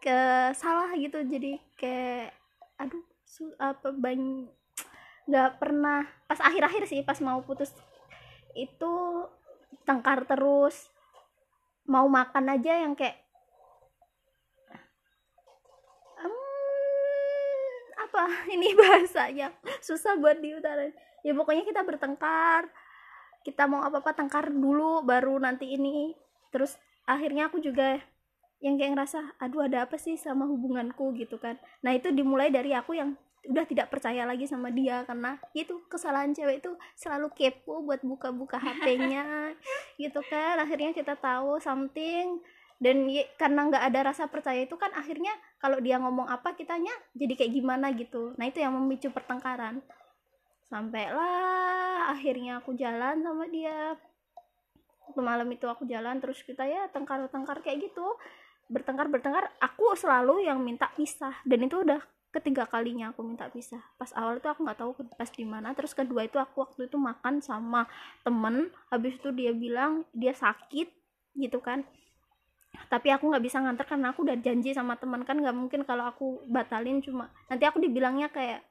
ke 0.00 0.18
salah 0.56 0.90
gitu. 0.96 1.20
Jadi 1.24 1.60
kayak 1.76 2.32
aduh 2.80 3.04
su- 3.24 3.56
apa 3.60 3.92
banyak 3.92 4.48
nggak 5.30 5.50
pernah 5.62 6.02
pas 6.26 6.40
akhir-akhir 6.42 6.84
sih 6.90 7.00
pas 7.06 7.18
mau 7.22 7.40
putus 7.44 7.70
itu 8.56 8.94
tengkar 9.88 10.24
terus. 10.28 10.90
Mau 11.92 12.06
makan 12.08 12.46
aja 12.56 12.72
yang 12.86 12.94
kayak 12.96 13.16
"Hmm, 16.20 16.30
apa? 18.10 18.26
Ini 18.54 18.74
bahasanya. 18.74 19.54
Susah 19.78 20.18
buat 20.18 20.42
diutarain. 20.42 20.90
Ya 21.22 21.30
pokoknya 21.32 21.62
kita 21.62 21.86
bertengkar. 21.86 22.66
Kita 23.46 23.70
mau 23.70 23.86
apa-apa 23.86 24.12
tengkar 24.12 24.52
dulu 24.52 25.00
baru 25.06 25.40
nanti 25.40 25.72
ini. 25.72 26.12
Terus 26.52 26.76
akhirnya 27.08 27.48
aku 27.48 27.56
juga 27.56 27.96
yang 28.60 28.76
kayak 28.76 28.92
ngerasa 28.92 29.40
aduh 29.40 29.64
ada 29.64 29.88
apa 29.88 29.96
sih 29.96 30.20
sama 30.20 30.44
hubunganku? 30.44 31.16
gitu 31.16 31.40
kan. 31.40 31.56
Nah 31.80 31.96
itu 31.96 32.12
dimulai 32.12 32.52
dari 32.52 32.76
aku 32.76 32.92
yang 32.92 33.16
udah 33.48 33.64
tidak 33.64 33.88
percaya 33.88 34.28
lagi 34.28 34.44
sama 34.44 34.68
dia 34.68 35.00
karena 35.08 35.40
itu 35.56 35.80
kesalahan 35.88 36.36
cewek 36.36 36.60
itu 36.60 36.76
selalu 36.92 37.32
kepo 37.32 37.80
buat 37.80 38.04
buka-buka 38.04 38.60
HP-nya 38.60 39.56
gitu 40.02 40.20
kan. 40.28 40.60
Akhirnya 40.60 40.92
kita 40.92 41.16
tahu 41.16 41.56
something 41.64 42.44
dan 42.80 43.04
karena 43.36 43.68
nggak 43.68 43.84
ada 43.92 44.00
rasa 44.08 44.24
percaya 44.32 44.64
itu 44.64 44.72
kan 44.80 44.88
akhirnya 44.96 45.36
kalau 45.60 45.76
dia 45.84 46.00
ngomong 46.00 46.24
apa 46.32 46.56
kitanya 46.56 46.90
jadi 47.12 47.36
kayak 47.36 47.52
gimana 47.52 47.92
gitu. 47.92 48.32
Nah 48.40 48.48
itu 48.48 48.64
yang 48.64 48.72
memicu 48.72 49.12
pertengkaran. 49.12 49.84
Sampailah 50.72 52.08
akhirnya 52.16 52.64
aku 52.64 52.72
jalan 52.72 53.20
sama 53.20 53.44
dia. 53.52 54.00
Malam 55.12 55.52
itu 55.52 55.68
aku 55.68 55.84
jalan 55.84 56.24
terus 56.24 56.40
kita 56.40 56.64
ya 56.64 56.88
tengkar-tengkar 56.88 57.60
kayak 57.60 57.92
gitu. 57.92 58.16
Bertengkar 58.72 59.12
bertengkar 59.12 59.52
aku 59.60 59.92
selalu 59.92 60.48
yang 60.48 60.56
minta 60.64 60.88
pisah. 60.96 61.36
Dan 61.44 61.68
itu 61.68 61.84
udah 61.84 62.00
ketiga 62.32 62.64
kalinya 62.64 63.12
aku 63.12 63.20
minta 63.20 63.52
pisah. 63.52 63.84
Pas 64.00 64.08
awal 64.16 64.40
itu 64.40 64.48
aku 64.48 64.64
nggak 64.64 64.80
tahu 64.80 64.96
pas 65.20 65.28
di 65.28 65.44
mana. 65.44 65.76
Terus 65.76 65.92
kedua 65.92 66.24
itu 66.24 66.40
aku 66.40 66.64
waktu 66.64 66.88
itu 66.88 66.96
makan 66.96 67.44
sama 67.44 67.84
temen. 68.24 68.72
Habis 68.88 69.20
itu 69.20 69.28
dia 69.36 69.52
bilang 69.52 70.08
dia 70.16 70.32
sakit 70.32 70.88
gitu 71.36 71.60
kan 71.60 71.84
tapi 72.88 73.12
aku 73.12 73.28
nggak 73.28 73.44
bisa 73.44 73.60
nganter 73.60 73.84
karena 73.84 74.08
aku 74.14 74.22
udah 74.24 74.36
janji 74.40 74.72
sama 74.72 74.96
teman. 74.96 75.24
Kan 75.26 75.42
nggak 75.42 75.56
mungkin 75.56 75.84
kalau 75.84 76.04
aku 76.08 76.40
batalin 76.48 77.02
cuma 77.04 77.28
nanti 77.50 77.66
aku 77.66 77.78
dibilangnya 77.82 78.28
kayak 78.32 78.62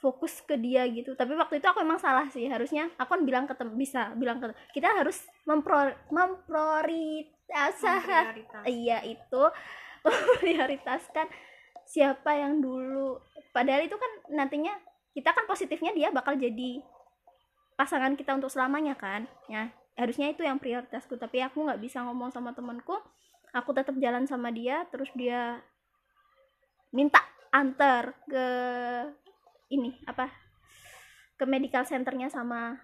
fokus 0.00 0.40
ke 0.42 0.56
dia 0.58 0.86
gitu. 0.88 1.14
Tapi 1.18 1.34
waktu 1.36 1.56
itu 1.60 1.68
aku 1.68 1.80
emang 1.84 1.98
salah 2.00 2.30
sih. 2.30 2.48
Harusnya 2.48 2.88
aku 2.96 3.10
kan 3.18 3.24
bilang 3.26 3.46
ke 3.50 3.54
bisa 3.76 4.14
bilang 4.16 4.40
ke 4.40 4.54
kita 4.72 4.88
harus 4.90 5.26
mempro 5.44 5.92
memprioritaskan 6.08 8.34
iya 8.66 9.04
itu. 9.04 9.42
Memprioritaskan 10.02 11.30
siapa 11.86 12.34
yang 12.34 12.58
dulu. 12.58 13.22
Padahal 13.54 13.86
itu 13.86 13.94
kan 13.94 14.10
nantinya 14.34 14.74
kita 15.14 15.30
kan 15.30 15.46
positifnya 15.46 15.94
dia 15.94 16.10
bakal 16.10 16.34
jadi 16.34 16.82
pasangan 17.76 18.16
kita 18.16 18.36
untuk 18.36 18.52
selamanya 18.52 18.96
kan 18.96 19.24
ya 19.48 19.72
harusnya 19.96 20.32
itu 20.32 20.42
yang 20.44 20.56
prioritasku. 20.56 21.16
Tapi 21.20 21.44
aku 21.44 21.68
nggak 21.68 21.80
bisa 21.80 22.04
ngomong 22.04 22.32
sama 22.32 22.56
temanku. 22.56 22.96
Aku 23.52 23.76
tetap 23.76 23.92
jalan 24.00 24.24
sama 24.24 24.48
dia 24.48 24.88
terus 24.88 25.12
dia 25.12 25.60
minta 26.92 27.20
antar 27.52 28.16
ke 28.28 28.46
ini 29.72 29.96
apa 30.08 30.28
ke 31.36 31.44
medical 31.44 31.84
centernya 31.84 32.32
sama 32.32 32.76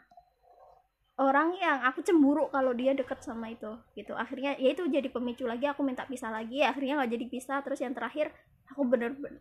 orang 1.18 1.56
yang 1.56 1.84
aku 1.88 2.04
cemburu 2.04 2.48
kalau 2.52 2.76
dia 2.76 2.92
deket 2.92 3.24
sama 3.24 3.48
itu 3.48 3.68
gitu. 3.96 4.12
Akhirnya 4.12 4.54
ya 4.60 4.76
itu 4.76 4.84
jadi 4.86 5.08
pemicu 5.08 5.48
lagi 5.48 5.66
aku 5.66 5.80
minta 5.80 6.04
pisah 6.04 6.28
lagi. 6.28 6.60
Akhirnya 6.60 7.00
nggak 7.00 7.12
jadi 7.16 7.26
pisah. 7.32 7.58
Terus 7.64 7.80
yang 7.80 7.96
terakhir 7.96 8.28
aku 8.68 8.84
bener-bener 8.84 9.40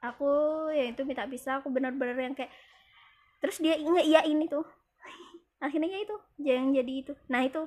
aku 0.00 0.30
ya 0.72 0.88
itu 0.88 1.04
minta 1.04 1.28
pisah. 1.28 1.60
Aku 1.60 1.68
bener-bener 1.68 2.16
yang 2.16 2.34
kayak 2.34 2.50
terus 3.38 3.62
dia 3.62 3.78
inget 3.78 4.04
iya 4.08 4.20
ini 4.26 4.50
tuh 4.50 4.66
akhirnya 5.58 5.90
ya 5.90 6.00
itu 6.02 6.16
yang 6.42 6.70
jadi 6.70 6.92
itu. 7.06 7.12
Nah 7.30 7.42
itu 7.42 7.66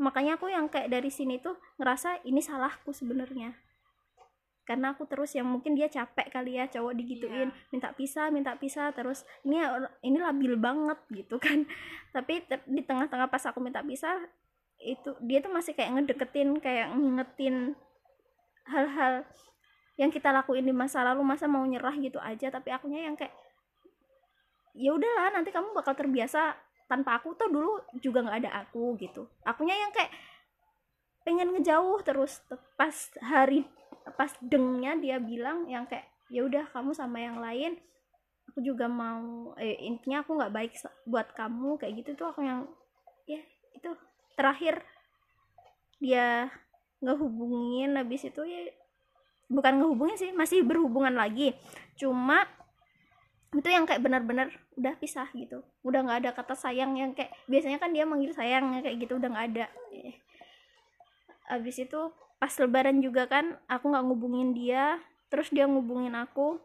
makanya 0.00 0.40
aku 0.40 0.48
yang 0.48 0.68
kayak 0.68 0.88
dari 0.88 1.12
sini 1.12 1.40
tuh 1.40 1.56
ngerasa 1.80 2.24
ini 2.24 2.40
salahku 2.40 2.92
sebenarnya. 2.92 3.56
Karena 4.64 4.94
aku 4.94 5.08
terus 5.08 5.34
yang 5.34 5.50
mungkin 5.50 5.74
dia 5.74 5.90
capek 5.90 6.30
kali 6.30 6.54
ya 6.60 6.70
cowok 6.70 6.94
digituin 6.94 7.50
minta 7.74 7.90
pisah 7.90 8.30
minta 8.30 8.54
pisah 8.54 8.94
terus 8.94 9.26
ini 9.42 9.58
ini 10.04 10.18
labil 10.20 10.54
banget 10.60 11.00
gitu 11.10 11.40
kan. 11.40 11.64
Tapi 12.14 12.44
di 12.68 12.82
tengah-tengah 12.84 13.28
pas 13.28 13.44
aku 13.48 13.58
minta 13.58 13.80
pisah 13.82 14.20
itu 14.80 15.12
dia 15.20 15.44
tuh 15.44 15.52
masih 15.52 15.76
kayak 15.76 15.92
ngedeketin 15.92 16.56
kayak 16.60 16.88
ngingetin 16.96 17.76
hal-hal 18.64 19.28
yang 20.00 20.08
kita 20.08 20.32
lakuin 20.32 20.64
di 20.64 20.72
masa 20.72 21.04
lalu 21.04 21.20
masa 21.20 21.44
mau 21.44 21.64
nyerah 21.64 21.92
gitu 21.98 22.20
aja. 22.20 22.48
Tapi 22.52 22.72
akunya 22.72 23.08
yang 23.08 23.16
kayak 23.16 23.32
ya 24.76 24.94
udahlah 24.94 25.34
nanti 25.34 25.50
kamu 25.50 25.74
bakal 25.74 25.98
terbiasa 25.98 26.54
tanpa 26.90 27.22
aku 27.22 27.38
tuh 27.38 27.46
dulu 27.46 27.78
juga 28.02 28.26
nggak 28.26 28.38
ada 28.42 28.50
aku 28.66 28.98
gitu. 28.98 29.30
Akunya 29.46 29.78
yang 29.78 29.94
kayak 29.94 30.10
pengen 31.22 31.54
ngejauh 31.54 32.02
terus 32.02 32.42
pas 32.74 32.92
hari 33.22 33.62
pas 34.18 34.32
dengnya 34.42 34.98
dia 34.98 35.22
bilang 35.22 35.70
yang 35.70 35.86
kayak 35.86 36.10
ya 36.26 36.42
udah 36.42 36.66
kamu 36.74 36.90
sama 36.96 37.20
yang 37.20 37.38
lain 37.38 37.76
aku 38.50 38.64
juga 38.64 38.90
mau 38.90 39.54
eh, 39.60 39.78
intinya 39.86 40.26
aku 40.26 40.34
nggak 40.34 40.50
baik 40.50 40.72
buat 41.06 41.30
kamu 41.38 41.78
kayak 41.78 42.02
gitu 42.02 42.10
tuh 42.18 42.34
aku 42.34 42.42
yang 42.42 42.66
ya 43.30 43.38
itu 43.76 43.94
terakhir 44.34 44.82
dia 46.00 46.48
ngehubungin. 47.04 47.94
Habis 47.94 48.32
itu 48.32 48.42
ya 48.48 48.72
bukan 49.46 49.82
ngehubungin 49.82 50.16
sih 50.16 50.30
masih 50.32 50.64
berhubungan 50.64 51.12
lagi. 51.14 51.54
Cuma 51.94 52.48
itu 53.50 53.66
yang 53.66 53.82
kayak 53.82 53.98
benar-benar 53.98 54.46
udah 54.78 54.94
pisah 55.02 55.26
gitu. 55.34 55.66
Udah 55.82 56.06
nggak 56.06 56.18
ada 56.22 56.30
kata 56.38 56.54
sayang 56.54 56.94
yang 56.94 57.10
kayak 57.18 57.34
biasanya 57.50 57.82
kan 57.82 57.90
dia 57.90 58.06
manggil 58.06 58.30
sayang 58.30 58.78
kayak 58.78 58.96
gitu 59.02 59.18
udah 59.18 59.26
nggak 59.26 59.46
ada. 59.54 59.66
Abis 61.50 61.82
itu 61.82 62.00
pas 62.38 62.54
lebaran 62.62 63.02
juga 63.02 63.26
kan 63.26 63.58
aku 63.66 63.90
nggak 63.90 64.06
ngubungin 64.06 64.54
dia 64.54 65.02
terus 65.34 65.50
dia 65.50 65.66
ngubungin 65.66 66.14
aku. 66.14 66.62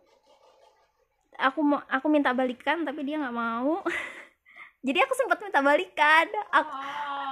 Aku 1.41 1.59
mau 1.65 1.81
aku 1.89 2.05
minta 2.05 2.37
balikan 2.37 2.85
tapi 2.85 3.01
dia 3.01 3.17
nggak 3.17 3.33
mau. 3.33 3.81
Jadi 4.85 5.01
aku 5.01 5.13
sempat 5.17 5.41
minta 5.41 5.65
balikan. 5.65 6.29
Aku, 6.53 6.73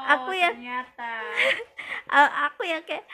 aku 0.09 0.31
ya 0.33 0.49
ternyata. 0.49 1.11
Aku 2.49 2.61
ya 2.65 2.81
kayak 2.81 3.05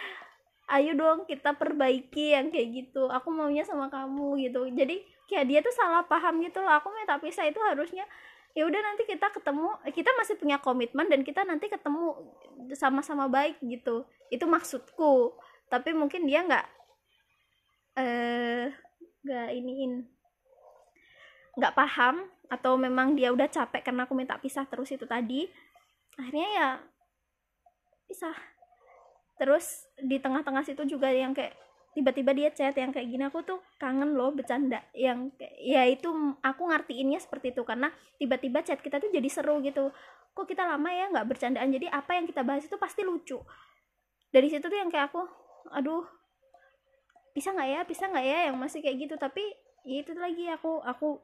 ayo 0.75 0.91
dong 0.95 1.27
kita 1.27 1.51
perbaiki 1.51 2.31
yang 2.31 2.47
kayak 2.47 2.67
gitu. 2.71 3.11
Aku 3.11 3.27
maunya 3.27 3.67
sama 3.67 3.91
kamu 3.91 4.39
gitu. 4.39 4.63
Jadi 4.71 5.03
kayak 5.29 5.45
dia 5.45 5.59
tuh 5.61 5.73
salah 5.77 6.01
paham 6.09 6.41
gitu 6.41 6.57
loh. 6.59 6.73
Aku 6.81 6.89
minta 6.89 7.21
pisah 7.21 7.45
itu 7.45 7.61
harusnya 7.61 8.03
ya 8.57 8.65
udah 8.65 8.81
nanti 8.81 9.05
kita 9.05 9.29
ketemu 9.29 9.77
kita 9.93 10.09
masih 10.17 10.35
punya 10.41 10.57
komitmen 10.57 11.05
dan 11.05 11.21
kita 11.21 11.45
nanti 11.45 11.69
ketemu 11.69 12.17
sama-sama 12.73 13.29
baik 13.29 13.61
gitu. 13.61 14.09
Itu 14.33 14.49
maksudku. 14.49 15.37
Tapi 15.69 15.93
mungkin 15.93 16.25
dia 16.25 16.41
nggak 16.41 16.65
eh 17.99 18.73
nggak 19.21 19.49
iniin 19.53 20.07
nggak 21.59 21.75
paham 21.75 22.25
atau 22.49 22.79
memang 22.79 23.13
dia 23.13 23.29
udah 23.29 23.45
capek 23.45 23.85
karena 23.85 24.09
aku 24.09 24.17
minta 24.17 24.33
pisah 24.41 24.65
terus 24.65 24.89
itu 24.89 25.05
tadi. 25.05 25.45
Akhirnya 26.17 26.49
ya 26.49 26.69
pisah. 28.09 28.33
Terus 29.37 29.87
di 29.95 30.17
tengah-tengah 30.19 30.65
situ 30.65 30.83
juga 30.83 31.07
yang 31.13 31.31
kayak 31.31 31.55
tiba-tiba 31.93 32.31
dia 32.37 32.49
chat 32.53 32.77
yang 32.77 32.93
kayak 32.93 33.07
gini 33.09 33.23
aku 33.25 33.41
tuh 33.41 33.59
kangen 33.81 34.13
loh 34.13 34.29
bercanda. 34.29 34.85
Yang 34.93 35.33
ya 35.61 35.85
itu 35.89 36.09
aku 36.41 36.61
ngertiinnya 36.69 37.17
seperti 37.17 37.51
itu 37.51 37.65
karena 37.65 37.89
tiba-tiba 38.21 38.61
chat 38.61 38.79
kita 38.79 39.01
tuh 39.01 39.09
jadi 39.09 39.29
seru 39.29 39.57
gitu. 39.65 39.89
Kok 40.37 40.45
kita 40.45 40.63
lama 40.69 40.89
ya 40.93 41.09
nggak 41.09 41.27
bercandaan? 41.27 41.69
Jadi 41.73 41.89
apa 41.89 42.15
yang 42.15 42.29
kita 42.29 42.45
bahas 42.45 42.63
itu 42.65 42.77
pasti 42.77 43.01
lucu. 43.01 43.41
Dari 44.29 44.47
situ 44.47 44.65
tuh 44.69 44.77
yang 44.77 44.93
kayak 44.93 45.09
aku 45.09 45.25
aduh 45.73 46.05
bisa 47.33 47.49
nggak 47.53 47.69
ya? 47.69 47.81
Bisa 47.83 48.03
nggak 48.05 48.25
ya? 48.25 48.39
Yang 48.53 48.57
masih 48.61 48.79
kayak 48.85 48.97
gitu. 49.09 49.15
Tapi 49.17 49.43
ya 49.89 49.95
itu 50.05 50.11
lagi 50.13 50.45
aku 50.53 50.85
aku 50.85 51.17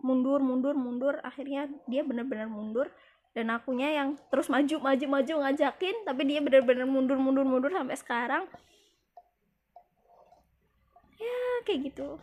mundur 0.00 0.40
mundur 0.40 0.72
mundur. 0.72 1.20
Akhirnya 1.20 1.68
dia 1.84 2.00
benar-benar 2.00 2.48
mundur. 2.48 2.88
Dan 3.30 3.46
akunya 3.54 3.94
yang 3.94 4.18
terus 4.26 4.50
maju 4.50 4.82
maju 4.82 5.06
maju 5.06 5.34
ngajakin 5.46 6.02
tapi 6.02 6.26
dia 6.26 6.42
benar-benar 6.42 6.82
mundur 6.82 7.14
mundur 7.14 7.46
mundur 7.46 7.70
sampai 7.70 7.94
sekarang 7.94 8.50
ya 11.20 11.38
kayak 11.68 11.92
gitu. 11.92 12.16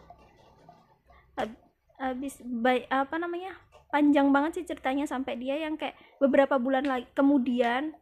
Habis 1.97 2.41
baik 2.41 2.89
apa 2.89 3.15
namanya 3.21 3.53
panjang 3.93 4.29
banget 4.33 4.61
sih 4.61 4.65
ceritanya 4.67 5.05
sampai 5.05 5.37
dia 5.37 5.57
yang 5.57 5.77
kayak 5.77 5.95
beberapa 6.17 6.57
bulan 6.57 6.85
lagi 6.85 7.07
kemudian 7.13 7.93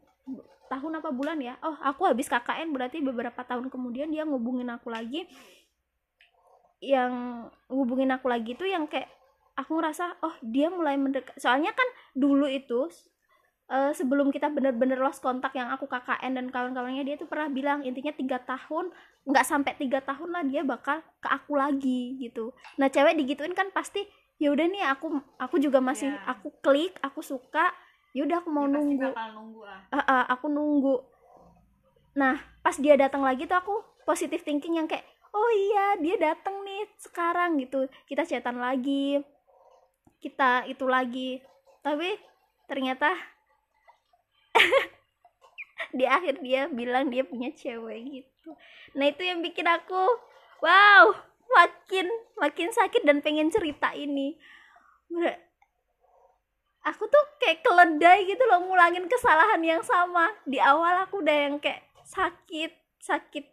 tahun 0.71 0.99
apa 0.99 1.13
bulan 1.13 1.37
ya? 1.43 1.59
Oh 1.61 1.77
aku 1.83 2.09
habis 2.09 2.31
KKN 2.31 2.73
berarti 2.73 3.03
beberapa 3.03 3.43
tahun 3.43 3.69
kemudian 3.69 4.09
dia 4.09 4.23
ngubungin 4.23 4.71
aku 4.71 4.89
lagi. 4.89 5.27
Yang 6.81 7.13
ngubungin 7.71 8.11
aku 8.11 8.27
lagi 8.27 8.55
tuh 8.55 8.67
yang 8.67 8.87
kayak 8.87 9.07
aku 9.55 9.79
ngerasa 9.79 10.19
oh 10.19 10.35
dia 10.43 10.67
mulai 10.67 10.99
mendekat 10.99 11.39
soalnya 11.39 11.71
kan 11.71 11.87
dulu 12.11 12.43
itu 12.51 12.91
uh, 13.69 13.91
sebelum 13.93 14.29
kita 14.29 14.51
bener-bener 14.51 14.99
lost 15.01 15.21
kontak 15.21 15.53
yang 15.57 15.69
aku 15.73 15.89
KKN 15.89 16.37
dan 16.37 16.45
kawan-kawannya 16.53 17.03
dia 17.05 17.15
tuh 17.17 17.29
pernah 17.29 17.49
bilang 17.49 17.81
intinya 17.81 18.13
tiga 18.13 18.37
tahun 18.41 18.93
nggak 19.25 19.45
sampai 19.45 19.73
tiga 19.77 20.01
tahun 20.05 20.29
lah 20.29 20.43
dia 20.45 20.61
bakal 20.61 21.01
ke 21.21 21.27
aku 21.29 21.57
lagi 21.57 22.17
gitu. 22.21 22.53
Nah 22.77 22.89
cewek 22.93 23.17
digituin 23.17 23.57
kan 23.57 23.73
pasti 23.73 24.05
ya 24.37 24.51
udah 24.53 24.67
nih 24.67 24.83
aku 24.91 25.17
aku 25.39 25.55
juga 25.57 25.79
masih 25.79 26.11
yeah. 26.11 26.35
aku 26.35 26.51
klik 26.59 26.93
aku 26.99 27.23
suka 27.23 27.71
ya 28.11 28.27
udah 28.27 28.43
aku 28.43 28.49
mau 28.51 28.67
dia 28.67 28.75
nunggu, 28.79 29.11
nunggu 29.11 29.61
ah. 29.65 29.81
uh, 29.89 29.97
uh, 29.99 30.23
aku 30.29 30.45
nunggu. 30.51 30.95
Nah 32.15 32.37
pas 32.61 32.77
dia 32.77 32.93
datang 32.95 33.25
lagi 33.25 33.49
tuh 33.49 33.57
aku 33.57 33.75
positive 34.05 34.43
thinking 34.45 34.77
yang 34.77 34.85
kayak 34.85 35.03
oh 35.33 35.51
iya 35.51 35.99
dia 35.99 36.15
datang 36.21 36.61
nih 36.61 36.85
sekarang 37.01 37.57
gitu. 37.57 37.89
Kita 38.05 38.23
chatan 38.29 38.61
lagi 38.61 39.19
kita 40.21 40.65
itu 40.65 40.85
lagi. 40.85 41.41
Tapi 41.81 42.17
ternyata 42.65 43.13
di 45.97 46.05
akhir 46.07 46.43
dia 46.43 46.67
bilang 46.67 47.07
dia 47.07 47.23
punya 47.23 47.51
cewek 47.55 47.99
gitu. 48.09 48.49
Nah 48.95 49.05
itu 49.11 49.23
yang 49.23 49.39
bikin 49.39 49.67
aku 49.67 50.03
wow 50.63 51.15
makin 51.45 52.07
makin 52.35 52.69
sakit 52.73 53.05
dan 53.07 53.23
pengen 53.23 53.47
cerita 53.53 53.93
ini. 53.95 54.35
Aku 56.85 57.09
tuh 57.09 57.25
kayak 57.41 57.65
keledai 57.65 58.29
gitu 58.29 58.43
loh 58.45 58.61
ngulangin 58.65 59.09
kesalahan 59.09 59.61
yang 59.63 59.81
sama. 59.81 60.29
Di 60.45 60.61
awal 60.61 61.05
aku 61.07 61.23
udah 61.23 61.37
yang 61.49 61.55
kayak 61.57 61.85
sakit 62.05 62.71
sakit 63.01 63.45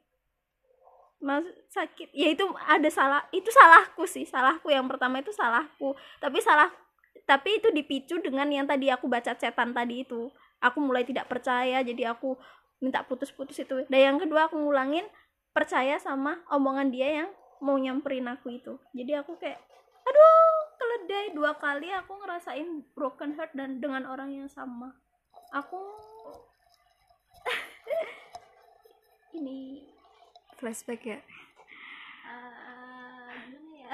mas 1.22 1.46
sakit. 1.70 2.10
Ya 2.10 2.34
itu 2.34 2.44
ada 2.66 2.90
salah 2.90 3.22
itu 3.30 3.48
salahku 3.48 4.04
sih. 4.04 4.26
Salahku 4.26 4.68
yang 4.68 4.84
pertama 4.90 5.22
itu 5.22 5.30
salahku. 5.30 5.94
Tapi 6.18 6.42
salah 6.42 6.68
tapi 7.22 7.62
itu 7.62 7.70
dipicu 7.70 8.18
dengan 8.18 8.50
yang 8.50 8.66
tadi 8.66 8.90
aku 8.90 9.06
baca 9.06 9.32
cetan 9.38 9.70
tadi 9.70 10.02
itu 10.02 10.28
aku 10.62 10.78
mulai 10.78 11.02
tidak 11.02 11.26
percaya 11.26 11.82
jadi 11.82 12.14
aku 12.14 12.38
minta 12.78 13.02
putus-putus 13.06 13.58
itu. 13.62 13.86
Dan 13.90 14.00
yang 14.00 14.18
kedua 14.18 14.46
aku 14.46 14.58
ngulangin 14.58 15.06
percaya 15.54 15.98
sama 15.98 16.42
omongan 16.50 16.90
dia 16.94 17.22
yang 17.22 17.30
mau 17.62 17.78
nyamperin 17.78 18.26
aku 18.30 18.58
itu. 18.58 18.78
Jadi 18.94 19.12
aku 19.18 19.38
kayak 19.38 19.58
aduh 20.02 20.58
keledai. 20.78 21.34
Dua 21.34 21.54
kali 21.58 21.90
aku 21.94 22.18
ngerasain 22.18 22.82
broken 22.94 23.38
heart 23.38 23.54
dan 23.54 23.78
dengan 23.78 24.06
orang 24.06 24.34
yang 24.34 24.50
sama. 24.50 24.94
Aku 25.54 25.78
ini 29.38 29.86
flashback 30.58 31.02
ya? 31.06 31.18
Uh, 32.26 33.30
gimana 33.46 33.74
ya? 33.78 33.92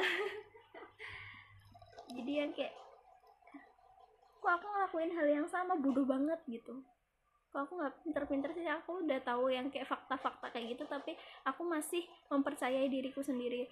Jadi 2.16 2.32
yang 2.32 2.50
kayak 2.56 2.87
kok 4.48 4.64
aku 4.64 4.68
ngelakuin 4.72 5.12
hal 5.12 5.28
yang 5.28 5.46
sama 5.52 5.76
bodoh 5.76 6.08
banget 6.08 6.40
gitu. 6.48 6.80
Kok 7.52 7.68
aku 7.68 7.72
nggak 7.84 7.94
pinter-pinter 8.00 8.48
sih? 8.56 8.64
Aku 8.64 9.04
udah 9.04 9.20
tahu 9.20 9.52
yang 9.52 9.68
kayak 9.68 9.84
fakta-fakta 9.84 10.48
kayak 10.48 10.72
gitu 10.72 10.88
tapi 10.88 11.12
aku 11.44 11.68
masih 11.68 12.00
mempercayai 12.32 12.88
diriku 12.88 13.20
sendiri. 13.20 13.68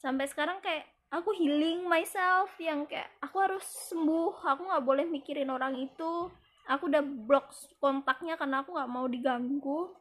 Sampai 0.00 0.24
sekarang 0.24 0.64
kayak 0.64 0.88
aku 1.12 1.36
healing 1.36 1.84
myself 1.84 2.48
yang 2.56 2.88
kayak 2.88 3.12
aku 3.20 3.36
harus 3.44 3.60
sembuh 3.92 4.40
aku 4.40 4.72
nggak 4.72 4.84
boleh 4.88 5.04
mikirin 5.04 5.52
orang 5.52 5.76
itu. 5.84 6.32
Aku 6.72 6.88
udah 6.88 7.04
blok 7.04 7.52
kontaknya 7.76 8.40
karena 8.40 8.64
aku 8.64 8.72
nggak 8.72 8.88
mau 8.88 9.04
diganggu. 9.04 9.92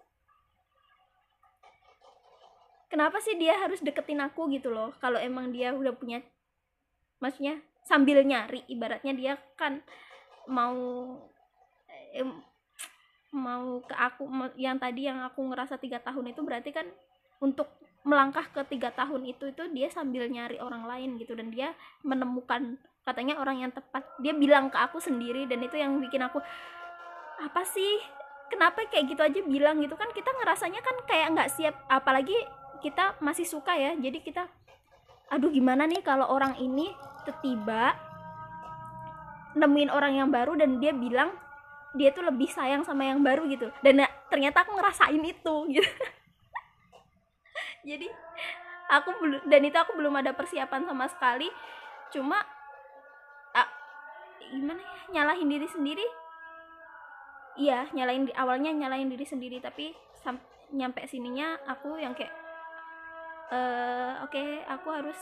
Kenapa 2.88 3.19
sih 3.19 3.36
dia 3.36 3.60
harus 3.60 3.84
deketin 3.84 4.24
aku 4.24 4.48
gitu 4.56 4.71
loh? 4.71 4.95
Kalau 5.04 5.19
emang 5.19 5.52
dia 5.52 5.76
udah 5.76 5.91
punya 5.91 6.24
maksudnya 7.19 7.60
sambil 7.86 8.26
nyari 8.26 8.65
ibaratnya 8.65 9.13
dia 9.13 9.34
kan 9.56 9.80
mau 10.50 10.76
eh, 12.17 12.26
mau 13.36 13.80
ke 13.86 13.93
aku 13.93 14.26
yang 14.58 14.82
tadi 14.82 15.06
yang 15.06 15.21
aku 15.21 15.45
ngerasa 15.45 15.78
tiga 15.78 16.02
tahun 16.02 16.34
itu 16.34 16.41
berarti 16.41 16.74
kan 16.74 16.88
untuk 17.43 17.69
melangkah 18.06 18.45
ke 18.54 18.62
tiga 18.69 18.93
tahun 18.93 19.26
itu 19.26 19.50
itu 19.50 19.63
dia 19.74 19.89
sambil 19.89 20.30
nyari 20.30 20.62
orang 20.62 20.86
lain 20.86 21.17
gitu 21.17 21.34
dan 21.34 21.50
dia 21.50 21.74
menemukan 22.06 22.78
katanya 23.06 23.38
orang 23.38 23.62
yang 23.62 23.71
tepat. 23.74 24.02
Dia 24.21 24.34
bilang 24.34 24.74
ke 24.74 24.78
aku 24.78 24.98
sendiri 24.98 25.45
dan 25.45 25.62
itu 25.62 25.78
yang 25.78 25.98
bikin 26.02 26.26
aku 26.26 26.41
apa 27.41 27.62
sih? 27.65 28.02
Kenapa 28.50 28.86
kayak 28.89 29.10
gitu 29.10 29.21
aja 29.26 29.39
bilang? 29.45 29.82
Gitu 29.82 29.93
kan 29.98 30.10
kita 30.13 30.30
ngerasanya 30.41 30.82
kan 30.82 30.95
kayak 31.10 31.28
nggak 31.34 31.50
siap 31.54 31.76
apalagi 31.89 32.38
kita 32.82 33.17
masih 33.21 33.45
suka 33.45 33.74
ya. 33.74 33.93
Jadi 33.98 34.21
kita 34.21 34.50
aduh 35.34 35.50
gimana 35.50 35.89
nih 35.89 36.06
kalau 36.06 36.30
orang 36.30 36.54
ini 36.62 36.93
tiba 37.41 37.95
nemuin 39.55 39.89
orang 39.89 40.19
yang 40.19 40.29
baru 40.29 40.59
dan 40.59 40.77
dia 40.83 40.91
bilang 40.91 41.31
dia 41.95 42.11
tuh 42.11 42.27
lebih 42.27 42.51
sayang 42.51 42.83
sama 42.83 43.07
yang 43.07 43.23
baru 43.23 43.47
gitu. 43.47 43.71
Dan 43.79 44.03
ya, 44.03 44.07
ternyata 44.27 44.67
aku 44.67 44.75
ngerasain 44.75 45.23
itu 45.23 45.55
gitu. 45.79 45.91
Jadi 47.88 48.07
aku 48.91 49.09
belum 49.23 49.41
dan 49.47 49.61
itu 49.63 49.77
aku 49.79 49.95
belum 49.95 50.19
ada 50.19 50.35
persiapan 50.35 50.83
sama 50.83 51.07
sekali. 51.07 51.47
Cuma 52.11 52.43
ah, 53.55 53.69
gimana 54.51 54.83
ya 54.83 54.99
nyalahin 55.15 55.47
diri 55.47 55.67
sendiri. 55.71 56.05
Iya 57.55 57.88
nyalain 57.95 58.27
awalnya 58.35 58.75
nyalain 58.75 59.07
diri 59.07 59.23
sendiri 59.23 59.63
tapi 59.63 59.95
sam 60.19 60.35
nyampe 60.75 61.07
sininya 61.07 61.55
aku 61.71 61.95
yang 61.95 62.11
kayak 62.11 62.35
uh, 63.47 64.25
oke 64.27 64.33
okay, 64.33 64.59
aku 64.67 64.91
harus 64.91 65.15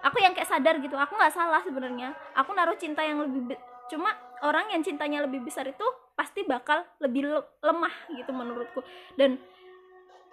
aku 0.00 0.16
yang 0.20 0.32
kayak 0.32 0.48
sadar 0.48 0.80
gitu 0.80 0.96
aku 0.96 1.16
nggak 1.16 1.34
salah 1.34 1.60
sebenarnya. 1.64 2.16
Aku 2.36 2.52
naruh 2.56 2.76
cinta 2.76 3.04
yang 3.04 3.20
lebih 3.22 3.56
cuma 3.90 4.14
orang 4.46 4.70
yang 4.70 4.80
cintanya 4.86 5.26
lebih 5.26 5.42
besar 5.42 5.66
itu 5.66 5.82
pasti 6.14 6.46
bakal 6.46 6.86
lebih 7.02 7.26
lemah 7.60 7.94
gitu 8.14 8.30
menurutku. 8.30 8.80
Dan 9.18 9.36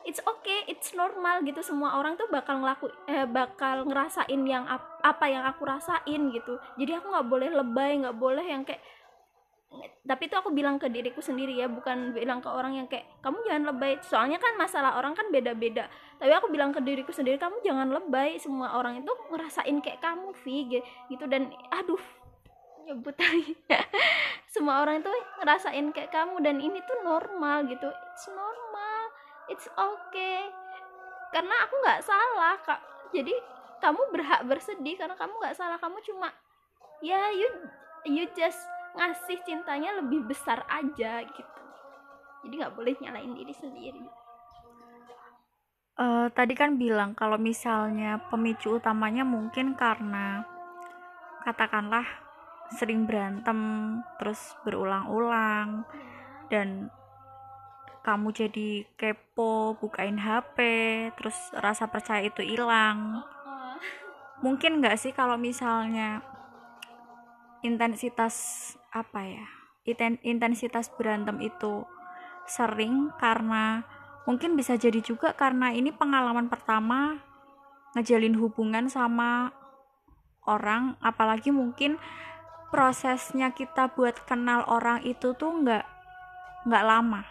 it's 0.08 0.24
okay 0.24 0.64
it's 0.72 0.96
normal 0.96 1.44
gitu. 1.44 1.60
Semua 1.60 2.00
orang 2.00 2.16
tuh 2.16 2.32
bakal 2.32 2.64
ngelaku 2.64 2.88
eh, 3.12 3.28
bakal 3.28 3.84
ngerasain 3.84 4.42
yang 4.48 4.64
ap- 4.70 5.02
apa 5.04 5.26
yang 5.28 5.44
aku 5.44 5.68
rasain 5.68 6.22
gitu. 6.32 6.56
Jadi 6.80 6.92
aku 6.96 7.12
nggak 7.12 7.28
boleh 7.28 7.50
lebay 7.52 7.92
nggak 8.04 8.18
boleh 8.18 8.46
yang 8.46 8.64
kayak 8.64 8.80
tapi 10.08 10.32
itu 10.32 10.36
aku 10.40 10.56
bilang 10.56 10.80
ke 10.80 10.88
diriku 10.88 11.20
sendiri 11.20 11.60
ya 11.60 11.68
bukan 11.68 12.16
bilang 12.16 12.40
ke 12.40 12.48
orang 12.48 12.80
yang 12.80 12.88
kayak 12.88 13.04
kamu 13.20 13.44
jangan 13.44 13.64
lebay. 13.76 13.94
Soalnya 14.00 14.40
kan 14.40 14.56
masalah 14.56 14.96
orang 14.96 15.12
kan 15.12 15.28
beda-beda. 15.28 15.92
Tapi 16.16 16.32
aku 16.32 16.48
bilang 16.48 16.72
ke 16.72 16.80
diriku 16.80 17.12
sendiri 17.12 17.36
kamu 17.36 17.60
jangan 17.60 17.92
lebay 17.92 18.40
semua 18.40 18.80
orang 18.80 19.04
itu 19.04 19.12
ngerasain 19.28 19.78
kayak 19.84 20.00
kamu 20.00 20.32
Vi 20.48 20.80
gitu. 21.12 21.26
Dan 21.28 21.52
aduh 21.76 22.00
nyebut 22.88 23.20
lagi. 23.20 23.52
Semua 24.56 24.80
orang 24.80 25.04
itu 25.04 25.12
ngerasain 25.44 25.92
kayak 25.92 26.08
kamu 26.08 26.40
dan 26.40 26.64
ini 26.64 26.80
tuh 26.88 27.04
normal 27.04 27.68
gitu. 27.68 27.92
It's 27.92 28.32
normal 28.32 29.02
it's 29.52 29.68
okay. 29.76 30.48
Karena 31.36 31.56
aku 31.68 31.76
nggak 31.84 32.02
salah 32.08 32.56
kak. 32.64 32.80
Jadi 33.12 33.36
kamu 33.84 34.02
berhak 34.16 34.42
bersedih 34.48 34.96
karena 34.96 35.20
kamu 35.20 35.36
nggak 35.36 35.56
salah. 35.60 35.76
Kamu 35.76 36.00
cuma 36.08 36.32
ya 37.04 37.28
you 37.36 37.50
you 38.08 38.24
just 38.32 38.64
ngasih 38.98 39.38
cintanya 39.46 40.02
lebih 40.02 40.26
besar 40.26 40.66
aja 40.66 41.22
gitu. 41.22 41.62
Jadi 42.44 42.54
nggak 42.58 42.76
boleh 42.76 42.94
nyalain 43.00 43.34
diri 43.38 43.54
sendiri. 43.54 44.04
Uh, 45.98 46.30
tadi 46.30 46.54
kan 46.54 46.78
bilang 46.78 47.18
kalau 47.18 47.42
misalnya 47.42 48.22
pemicu 48.30 48.78
utamanya 48.78 49.26
mungkin 49.26 49.74
karena 49.74 50.46
katakanlah 51.42 52.06
sering 52.70 53.10
berantem 53.10 53.58
terus 54.22 54.54
berulang-ulang 54.62 55.88
dan 56.54 56.94
kamu 58.06 58.30
jadi 58.32 58.70
kepo 58.94 59.76
bukain 59.82 60.22
HP 60.22 60.58
terus 61.18 61.36
rasa 61.58 61.90
percaya 61.90 62.24
itu 62.24 62.46
hilang. 62.46 63.26
Mungkin 64.46 64.80
nggak 64.80 65.02
sih 65.02 65.12
kalau 65.18 65.36
misalnya 65.36 66.22
intensitas 67.66 68.77
apa 68.92 69.22
ya 69.24 69.48
intensitas 70.24 70.92
berantem 70.92 71.40
itu 71.40 71.88
sering 72.48 73.12
karena 73.20 73.88
mungkin 74.28 74.60
bisa 74.60 74.76
jadi 74.76 75.00
juga 75.00 75.32
karena 75.36 75.72
ini 75.72 75.96
pengalaman 75.96 76.52
pertama 76.52 77.20
ngejalin 77.96 78.36
hubungan 78.36 78.92
sama 78.92 79.56
orang 80.44 81.00
apalagi 81.00 81.52
mungkin 81.56 82.00
prosesnya 82.68 83.56
kita 83.56 83.96
buat 83.96 84.28
kenal 84.28 84.68
orang 84.68 85.04
itu 85.08 85.32
tuh 85.36 85.52
nggak 85.64 85.86
nggak 86.68 86.84
lama. 86.84 87.24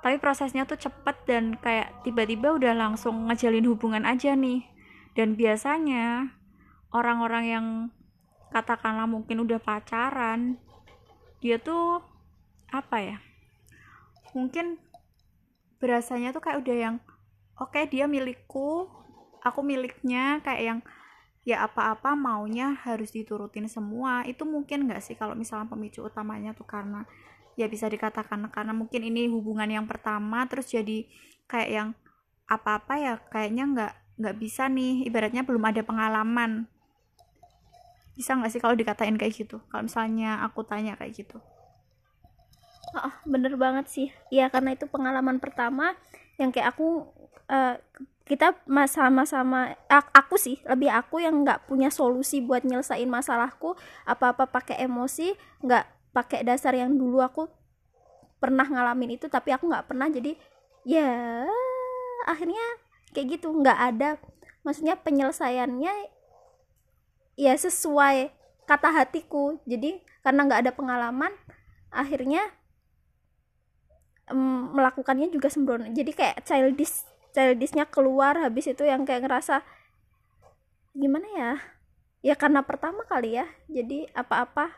Tapi 0.00 0.16
prosesnya 0.16 0.64
tuh 0.64 0.80
cepet 0.80 1.16
dan 1.28 1.58
kayak 1.60 2.06
tiba-tiba 2.06 2.56
udah 2.56 2.72
langsung 2.72 3.28
ngejalin 3.28 3.66
hubungan 3.68 4.06
aja 4.08 4.32
nih. 4.32 4.64
Dan 5.12 5.36
biasanya 5.36 6.32
orang-orang 6.94 7.44
yang 7.44 7.66
katakanlah 8.50 9.06
mungkin 9.06 9.42
udah 9.46 9.62
pacaran 9.62 10.58
dia 11.40 11.56
tuh 11.56 12.02
apa 12.70 12.96
ya 13.02 13.18
mungkin 14.36 14.78
berasanya 15.80 16.30
tuh 16.36 16.44
kayak 16.44 16.60
udah 16.60 16.76
yang 16.76 16.96
oke 17.56 17.72
okay, 17.72 17.88
dia 17.88 18.04
milikku 18.04 18.86
aku 19.40 19.60
miliknya 19.64 20.44
kayak 20.44 20.62
yang 20.62 20.80
ya 21.42 21.64
apa-apa 21.64 22.12
maunya 22.12 22.76
harus 22.84 23.10
diturutin 23.10 23.66
semua. 23.66 24.22
Itu 24.28 24.44
mungkin 24.44 24.86
nggak 24.88 25.00
sih 25.00 25.16
kalau 25.16 25.32
misalnya 25.32 25.72
pemicu 25.72 26.04
utamanya 26.04 26.52
tuh 26.52 26.68
karena 26.68 27.08
ya 27.56 27.66
bisa 27.66 27.88
dikatakan 27.88 28.46
karena 28.52 28.72
mungkin 28.72 29.04
ini 29.04 29.28
hubungan 29.28 29.68
yang 29.68 29.84
pertama 29.88 30.46
terus 30.46 30.70
jadi 30.70 31.04
kayak 31.50 31.70
yang 31.70 31.88
apa-apa 32.46 32.94
ya 33.00 33.14
kayaknya 33.32 33.64
nggak 33.72 33.92
nggak 34.20 34.36
bisa 34.36 34.68
nih. 34.68 35.08
Ibaratnya 35.08 35.42
belum 35.42 35.64
ada 35.64 35.82
pengalaman 35.82 36.68
bisa 38.20 38.36
nggak 38.36 38.52
sih 38.52 38.60
kalau 38.60 38.76
dikatain 38.76 39.16
kayak 39.16 39.32
gitu? 39.32 39.64
Kalau 39.72 39.88
misalnya 39.88 40.44
aku 40.44 40.60
tanya 40.60 40.92
kayak 41.00 41.24
gitu. 41.24 41.40
Oh, 42.92 43.14
bener 43.24 43.56
banget 43.56 43.88
sih. 43.88 44.08
Ya 44.28 44.52
karena 44.52 44.76
itu 44.76 44.84
pengalaman 44.84 45.40
pertama 45.40 45.96
yang 46.36 46.52
kayak 46.52 46.76
aku 46.76 47.08
uh, 47.48 47.80
kita 48.28 48.54
sama-sama 48.86 49.74
aku 49.90 50.38
sih 50.38 50.62
lebih 50.62 50.86
aku 50.86 51.18
yang 51.18 51.42
nggak 51.42 51.66
punya 51.66 51.90
solusi 51.90 52.38
buat 52.38 52.62
nyelesain 52.62 53.10
masalahku 53.10 53.74
apa-apa 54.06 54.46
pakai 54.46 54.86
emosi 54.86 55.34
nggak 55.66 56.14
pakai 56.14 56.46
dasar 56.46 56.78
yang 56.78 56.94
dulu 56.94 57.18
aku 57.18 57.50
pernah 58.38 58.62
ngalamin 58.62 59.18
itu 59.18 59.26
tapi 59.26 59.50
aku 59.50 59.66
nggak 59.66 59.82
pernah 59.90 60.06
jadi 60.06 60.38
ya 60.86 61.42
akhirnya 62.30 62.62
kayak 63.10 63.34
gitu 63.34 63.50
nggak 63.50 63.78
ada 63.98 64.10
maksudnya 64.62 64.94
penyelesaiannya 64.94 66.19
ya 67.34 67.54
sesuai 67.54 68.30
kata 68.66 68.88
hatiku. 68.94 69.58
Jadi 69.66 69.98
karena 70.22 70.46
nggak 70.46 70.60
ada 70.66 70.72
pengalaman 70.74 71.32
akhirnya 71.90 72.42
um, 74.30 74.74
melakukannya 74.74 75.30
juga 75.30 75.50
sembrono. 75.50 75.90
Jadi 75.90 76.14
kayak 76.14 76.46
childish 76.46 77.06
childishnya 77.30 77.86
keluar 77.86 78.34
habis 78.38 78.66
itu 78.66 78.82
yang 78.82 79.06
kayak 79.06 79.26
ngerasa 79.26 79.62
gimana 80.94 81.26
ya? 81.34 81.52
Ya 82.20 82.34
karena 82.36 82.60
pertama 82.62 83.06
kali 83.08 83.40
ya 83.40 83.46
jadi 83.66 84.10
apa-apa 84.12 84.70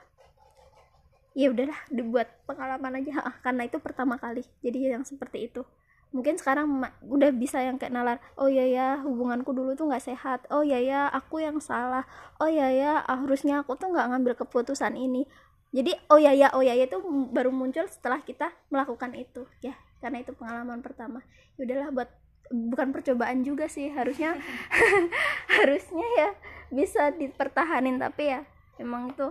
ya 1.32 1.48
udahlah 1.48 1.80
dibuat 1.88 2.28
pengalaman 2.44 3.02
aja. 3.02 3.12
Karena 3.44 3.66
itu 3.66 3.80
pertama 3.80 4.20
kali 4.20 4.44
jadi 4.60 4.96
yang 4.96 5.04
seperti 5.04 5.48
itu 5.50 5.64
mungkin 6.12 6.36
sekarang 6.36 6.84
udah 7.08 7.32
bisa 7.32 7.64
yang 7.64 7.80
kayak 7.80 7.96
nalar 7.96 8.18
oh 8.36 8.46
ya 8.46 8.68
ya 8.68 9.00
hubunganku 9.00 9.56
dulu 9.56 9.72
tuh 9.72 9.88
nggak 9.88 10.04
sehat. 10.04 10.44
Oh 10.52 10.60
ya 10.60 10.78
ya 10.78 11.08
aku 11.08 11.40
yang 11.40 11.58
salah. 11.58 12.04
Oh 12.38 12.48
ya 12.48 12.68
ya 12.68 13.00
harusnya 13.08 13.64
aku 13.64 13.74
tuh 13.80 13.90
nggak 13.90 14.12
ngambil 14.12 14.32
keputusan 14.44 14.94
ini. 14.94 15.24
Jadi 15.72 15.96
oh 16.12 16.20
ya 16.20 16.36
ya 16.36 16.52
oh 16.52 16.60
ya 16.60 16.76
ya 16.76 16.84
itu 16.84 17.00
baru 17.32 17.48
muncul 17.48 17.88
setelah 17.88 18.20
kita 18.20 18.52
melakukan 18.68 19.16
itu. 19.16 19.48
Ya 19.64 19.74
karena 20.04 20.20
itu 20.20 20.36
pengalaman 20.36 20.84
pertama. 20.84 21.24
Ya 21.56 21.64
udahlah 21.64 21.88
buat 21.90 22.10
bukan 22.52 22.92
percobaan 22.92 23.40
juga 23.42 23.66
sih 23.66 23.88
harusnya 23.88 24.36
harusnya 25.56 26.06
ya 26.20 26.30
bisa 26.68 27.08
dipertahanin 27.16 27.96
tapi 27.96 28.36
ya 28.36 28.44
emang 28.76 29.12
itu 29.16 29.28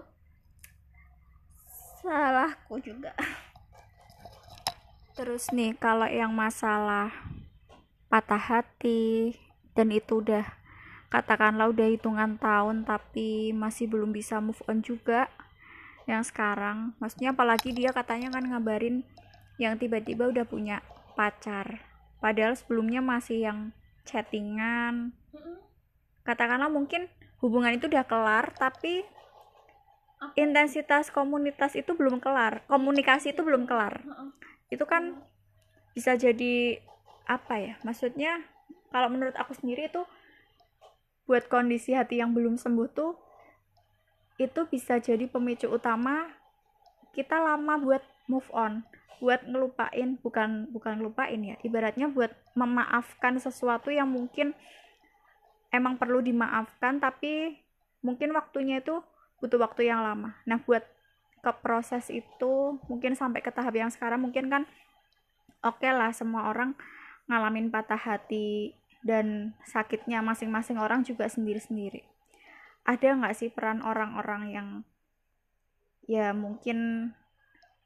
salahku 2.01 2.81
juga 2.81 3.13
terus 5.21 5.53
nih 5.53 5.77
kalau 5.77 6.09
yang 6.09 6.33
masalah 6.33 7.13
patah 8.09 8.41
hati 8.41 9.37
dan 9.77 9.93
itu 9.93 10.17
udah 10.17 10.41
katakanlah 11.13 11.69
udah 11.69 11.93
hitungan 11.93 12.41
tahun 12.41 12.81
tapi 12.89 13.53
masih 13.53 13.85
belum 13.85 14.09
bisa 14.09 14.41
move 14.41 14.57
on 14.65 14.81
juga 14.81 15.29
yang 16.09 16.25
sekarang. 16.25 16.97
Maksudnya 16.97 17.37
apalagi 17.37 17.69
dia 17.69 17.93
katanya 17.93 18.33
kan 18.33 18.49
ngabarin 18.49 19.05
yang 19.61 19.77
tiba-tiba 19.77 20.25
udah 20.25 20.41
punya 20.41 20.81
pacar. 21.13 21.85
Padahal 22.17 22.57
sebelumnya 22.57 23.05
masih 23.05 23.45
yang 23.45 23.59
chattingan. 24.09 25.13
Katakanlah 26.25 26.73
mungkin 26.73 27.05
hubungan 27.45 27.77
itu 27.77 27.85
udah 27.85 28.09
kelar 28.09 28.57
tapi 28.57 29.05
intensitas 30.33 31.13
komunitas 31.13 31.77
itu 31.77 31.93
belum 31.93 32.17
kelar. 32.17 32.65
Komunikasi 32.65 33.37
itu 33.37 33.45
belum 33.45 33.69
kelar 33.69 34.01
itu 34.71 34.83
kan 34.87 35.19
bisa 35.93 36.15
jadi 36.15 36.79
apa 37.27 37.55
ya? 37.59 37.73
Maksudnya 37.83 38.41
kalau 38.89 39.11
menurut 39.11 39.35
aku 39.35 39.51
sendiri 39.53 39.91
itu 39.91 40.01
buat 41.29 41.47
kondisi 41.47 41.93
hati 41.95 42.19
yang 42.19 42.33
belum 42.33 42.57
sembuh 42.57 42.87
tuh 42.91 43.13
itu 44.41 44.65
bisa 44.67 44.97
jadi 44.97 45.29
pemicu 45.29 45.69
utama 45.69 46.33
kita 47.13 47.37
lama 47.37 47.77
buat 47.77 48.03
move 48.25 48.49
on 48.51 48.81
buat 49.21 49.45
ngelupain 49.45 50.17
bukan 50.17 50.65
bukan 50.73 50.97
ngelupain 50.97 51.37
ya 51.37 51.55
ibaratnya 51.61 52.09
buat 52.09 52.33
memaafkan 52.57 53.37
sesuatu 53.37 53.93
yang 53.93 54.09
mungkin 54.09 54.57
emang 55.71 55.95
perlu 56.01 56.19
dimaafkan 56.19 56.97
tapi 56.97 57.61
mungkin 58.03 58.33
waktunya 58.35 58.83
itu 58.83 58.99
butuh 59.41 59.57
waktu 59.57 59.89
yang 59.89 60.03
lama. 60.05 60.37
Nah 60.45 60.61
buat 60.61 60.85
ke 61.41 61.51
proses 61.61 62.07
itu 62.13 62.77
mungkin 62.85 63.17
sampai 63.17 63.41
ke 63.41 63.49
tahap 63.49 63.73
yang 63.73 63.89
sekarang 63.89 64.21
mungkin 64.21 64.47
kan 64.47 64.63
oke 65.65 65.81
okay 65.81 65.89
lah 65.89 66.13
semua 66.13 66.53
orang 66.53 66.77
ngalamin 67.25 67.73
patah 67.73 67.97
hati 67.97 68.77
dan 69.01 69.57
sakitnya 69.65 70.21
masing-masing 70.21 70.77
orang 70.77 71.01
juga 71.01 71.25
sendiri-sendiri. 71.25 72.05
Ada 72.85 73.17
nggak 73.17 73.35
sih 73.37 73.49
peran 73.49 73.81
orang-orang 73.81 74.43
yang 74.53 74.67
ya 76.05 76.33
mungkin 76.33 77.11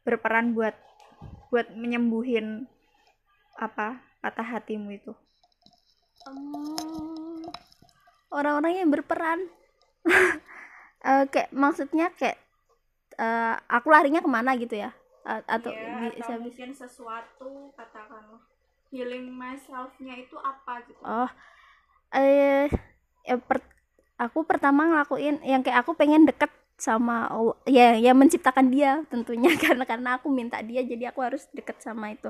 berperan 0.04 0.56
buat 0.56 0.76
buat 1.52 1.72
menyembuhin 1.72 2.68
apa 3.56 4.04
patah 4.20 4.44
hatimu 4.44 4.92
itu? 4.92 5.12
Um, 6.28 7.44
orang-orang 8.32 8.84
yang 8.84 8.90
berperan? 8.92 9.48
Uh, 11.04 11.26
kayak 11.32 11.52
maksudnya 11.56 12.12
kayak 12.16 12.40
uh, 13.20 13.56
aku 13.68 13.88
larinya 13.92 14.22
ke 14.24 14.30
mana 14.30 14.56
gitu 14.60 14.76
ya? 14.78 14.92
Uh, 15.26 15.42
atau, 15.50 15.74
ya, 15.74 16.14
bisa 16.14 16.38
atau 16.38 16.46
mungkin 16.46 16.70
sesuatu 16.70 17.74
katakanlah 17.74 18.42
healing 18.94 19.26
myself-nya 19.34 20.16
itu 20.22 20.38
apa 20.38 20.86
gitu? 20.86 21.02
Oh 21.02 21.30
eh 22.16 22.70
ya 23.28 23.36
per, 23.42 23.60
aku 24.16 24.48
pertama 24.48 24.88
ngelakuin 24.88 25.44
yang 25.44 25.62
kayak 25.66 25.84
aku 25.84 25.92
pengen 25.98 26.24
deket 26.30 26.52
sama 26.80 27.28
Allah- 27.32 27.60
ya 27.68 27.96
ya 28.00 28.12
menciptakan 28.16 28.68
dia 28.72 29.04
tentunya 29.12 29.52
karena 29.64 29.84
karena 29.88 30.10
aku 30.20 30.28
minta 30.32 30.60
dia 30.64 30.82
jadi 30.86 31.12
aku 31.12 31.20
harus 31.26 31.48
deket 31.52 31.80
sama 31.84 32.14
itu. 32.16 32.30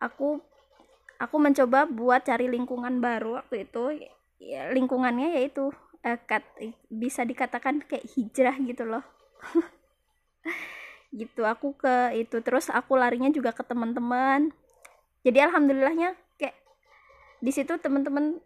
Aku 0.00 0.40
aku 1.24 1.36
mencoba 1.40 1.88
buat 1.88 2.22
cari 2.28 2.46
lingkungan 2.50 3.00
baru 3.00 3.40
waktu 3.40 3.64
itu 3.68 3.84
ya, 4.42 4.68
lingkungannya 4.76 5.40
yaitu 5.40 5.72
eh, 6.04 6.18
kat- 6.30 6.56
bisa 6.92 7.22
dikatakan 7.24 7.80
kayak 7.88 8.06
hijrah 8.14 8.56
gitu 8.60 8.84
loh 8.84 9.04
gitu 11.20 11.42
aku 11.46 11.74
ke 11.76 12.16
itu. 12.18 12.36
Terus 12.42 12.68
aku 12.72 12.98
larinya 12.98 13.30
juga 13.32 13.50
ke 13.54 13.62
teman-teman. 13.64 14.50
Jadi 15.26 15.38
alhamdulillahnya 15.42 16.14
kayak 16.38 16.56
di 17.42 17.52
situ 17.54 17.74
teman-teman 17.80 18.38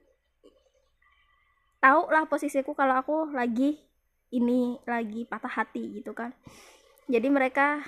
tahu 1.81 2.13
lah 2.13 2.29
posisiku 2.29 2.77
kalau 2.77 3.01
aku 3.01 3.17
lagi 3.33 3.81
ini 4.31 4.79
lagi 4.87 5.27
patah 5.27 5.51
hati 5.51 6.01
gitu 6.01 6.13
kan. 6.15 6.31
Jadi 7.11 7.29
mereka 7.33 7.83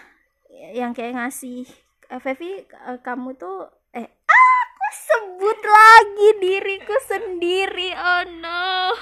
yang 0.75 0.93
kayak 0.97 1.17
ngasih 1.17 1.65
"Eh, 2.13 2.21
Fevi 2.21 2.67
eh, 2.67 2.99
kamu 3.01 3.39
tuh 3.39 3.69
eh 3.95 4.09
aku 4.09 4.87
sebut 5.09 5.59
lagi 5.63 6.29
diriku 6.43 6.97
sendiri. 7.09 7.91
Oh 7.95 8.23
no 8.43 8.93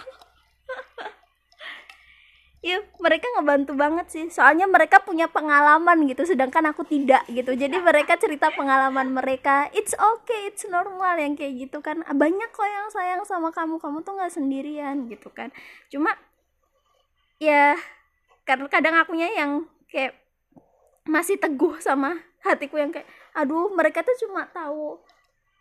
ya 2.61 2.77
mereka 3.01 3.25
ngebantu 3.37 3.73
banget 3.73 4.07
sih. 4.13 4.25
Soalnya 4.29 4.69
mereka 4.69 5.01
punya 5.01 5.27
pengalaman 5.33 6.05
gitu 6.05 6.29
sedangkan 6.29 6.73
aku 6.73 6.85
tidak 6.85 7.25
gitu. 7.33 7.57
Jadi 7.57 7.77
mereka 7.81 8.21
cerita 8.21 8.53
pengalaman 8.53 9.09
mereka. 9.17 9.73
It's 9.73 9.97
okay 9.97 10.53
it's 10.53 10.69
normal 10.69 11.17
yang 11.17 11.35
kayak 11.37 11.69
gitu 11.69 11.81
kan. 11.81 12.05
Banyak 12.05 12.51
kok 12.53 12.69
yang 12.69 12.89
sayang 12.93 13.23
sama 13.25 13.49
kamu. 13.49 13.81
Kamu 13.81 14.05
tuh 14.05 14.13
nggak 14.21 14.33
sendirian 14.33 15.09
gitu 15.09 15.33
kan. 15.33 15.49
Cuma 15.89 16.13
ya 17.41 17.81
karena 18.45 18.69
kadang 18.69 18.95
akunya 19.01 19.33
yang 19.33 19.65
kayak 19.89 20.13
masih 21.09 21.41
teguh 21.41 21.81
sama 21.81 22.21
hatiku 22.45 22.77
yang 22.77 22.93
kayak 22.93 23.09
aduh 23.33 23.73
mereka 23.73 24.05
tuh 24.05 24.13
cuma 24.21 24.45
tahu 24.53 25.01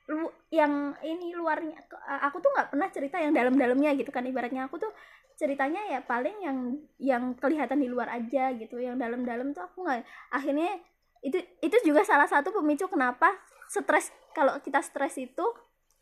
lu 0.09 0.25
yang 0.49 0.97
ini 1.05 1.31
luarnya. 1.37 1.79
Aku 2.27 2.41
tuh 2.41 2.49
nggak 2.49 2.73
pernah 2.73 2.89
cerita 2.89 3.21
yang 3.21 3.31
dalam-dalamnya 3.31 3.93
gitu 3.95 4.09
kan. 4.09 4.25
Ibaratnya 4.25 4.65
aku 4.65 4.81
tuh 4.81 4.91
ceritanya 5.39 5.79
ya 5.87 6.03
paling 6.03 6.35
yang 6.43 6.57
yang 6.99 7.23
kelihatan 7.39 7.79
di 7.79 7.87
luar 7.87 8.11
aja 8.11 8.51
gitu 8.51 8.75
yang 8.75 8.99
dalam-dalam 8.99 9.55
tuh 9.55 9.63
aku 9.63 9.87
nggak 9.87 10.03
akhirnya 10.35 10.83
itu 11.23 11.39
itu 11.63 11.77
juga 11.87 12.03
salah 12.03 12.27
satu 12.27 12.51
pemicu 12.51 12.91
kenapa 12.91 13.31
stres 13.71 14.11
kalau 14.35 14.59
kita 14.59 14.83
stres 14.83 15.15
itu 15.15 15.45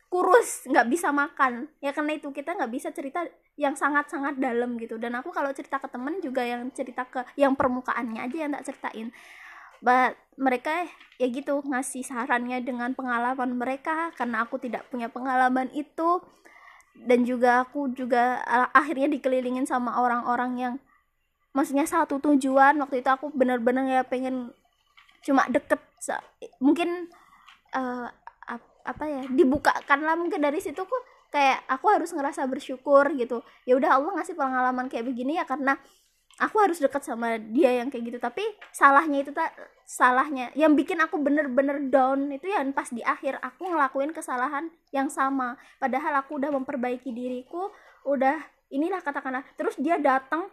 kurus 0.07 0.63
nggak 0.67 0.87
bisa 0.87 1.11
makan. 1.11 1.67
Ya 1.83 1.91
karena 1.91 2.15
itu 2.15 2.31
kita 2.31 2.55
nggak 2.55 2.71
bisa 2.71 2.89
cerita 2.95 3.27
yang 3.59 3.75
sangat-sangat 3.75 4.39
dalam 4.39 4.79
gitu. 4.79 4.95
Dan 4.95 5.19
aku 5.19 5.35
kalau 5.35 5.51
cerita 5.51 5.77
ke 5.77 5.87
temen 5.91 6.23
juga 6.23 6.43
yang 6.47 6.71
cerita 6.71 7.03
ke 7.07 7.27
yang 7.35 7.53
permukaannya 7.53 8.23
aja 8.23 8.37
yang 8.47 8.51
tak 8.55 8.65
ceritain. 8.71 9.11
But 9.83 10.17
mereka 10.39 10.89
ya 11.21 11.27
gitu 11.29 11.61
ngasih 11.61 12.07
sarannya 12.07 12.63
dengan 12.63 12.95
pengalaman 12.95 13.59
mereka. 13.59 14.15
Karena 14.15 14.47
aku 14.47 14.57
tidak 14.63 14.87
punya 14.87 15.11
pengalaman 15.11 15.67
itu 15.75 16.23
dan 17.05 17.27
juga 17.27 17.67
aku 17.67 17.93
juga 17.93 18.41
akhirnya 18.73 19.11
dikelilingin 19.11 19.69
sama 19.69 20.01
orang-orang 20.01 20.51
yang 20.57 20.73
maksudnya 21.53 21.85
satu 21.85 22.17
tujuan. 22.17 22.77
Waktu 22.81 23.05
itu 23.05 23.09
aku 23.09 23.29
bener-bener 23.33 23.85
ya 23.85 24.03
pengen 24.07 24.53
cuma 25.25 25.43
deket 25.49 25.81
mungkin 26.61 27.09
uh, 27.73 28.07
ap- 28.47 28.77
apa 28.85 29.03
ya 29.05 29.21
dibukakan 29.27 29.99
lah 30.05 30.15
mungkin 30.15 30.39
dari 30.39 30.61
situ 30.61 30.79
kok 30.85 31.03
kayak 31.33 31.65
aku 31.67 31.91
harus 31.91 32.13
ngerasa 32.13 32.45
bersyukur 32.47 33.03
gitu. 33.17 33.43
Ya 33.67 33.75
udah 33.75 33.97
Allah 33.99 34.11
ngasih 34.21 34.37
pengalaman 34.37 34.87
kayak 34.87 35.05
begini 35.09 35.41
ya 35.41 35.45
karena 35.45 35.75
aku 36.37 36.55
harus 36.61 36.77
dekat 36.77 37.01
sama 37.01 37.41
dia 37.41 37.81
yang 37.81 37.89
kayak 37.89 38.13
gitu. 38.13 38.19
Tapi 38.21 38.43
salahnya 38.69 39.25
itu 39.25 39.31
tak 39.33 39.53
salahnya 39.87 40.53
yang 40.53 40.75
bikin 40.77 40.99
aku 41.01 41.17
bener-bener 41.17 41.79
down 41.89 42.29
itu 42.29 42.49
ya 42.49 42.61
pas 42.71 42.89
di 42.93 43.01
akhir. 43.01 43.41
Aku 43.41 43.67
ngelakuin 43.67 44.13
kesalahan 44.13 44.69
yang 44.93 45.09
sama. 45.09 45.57
Padahal 45.81 46.21
aku 46.21 46.37
udah 46.37 46.53
memperbaiki 46.53 47.09
diriku 47.09 47.73
udah 48.05 48.37
inilah 48.69 49.01
katakanlah. 49.01 49.43
Terus 49.57 49.75
dia 49.81 49.97
datang 49.97 50.47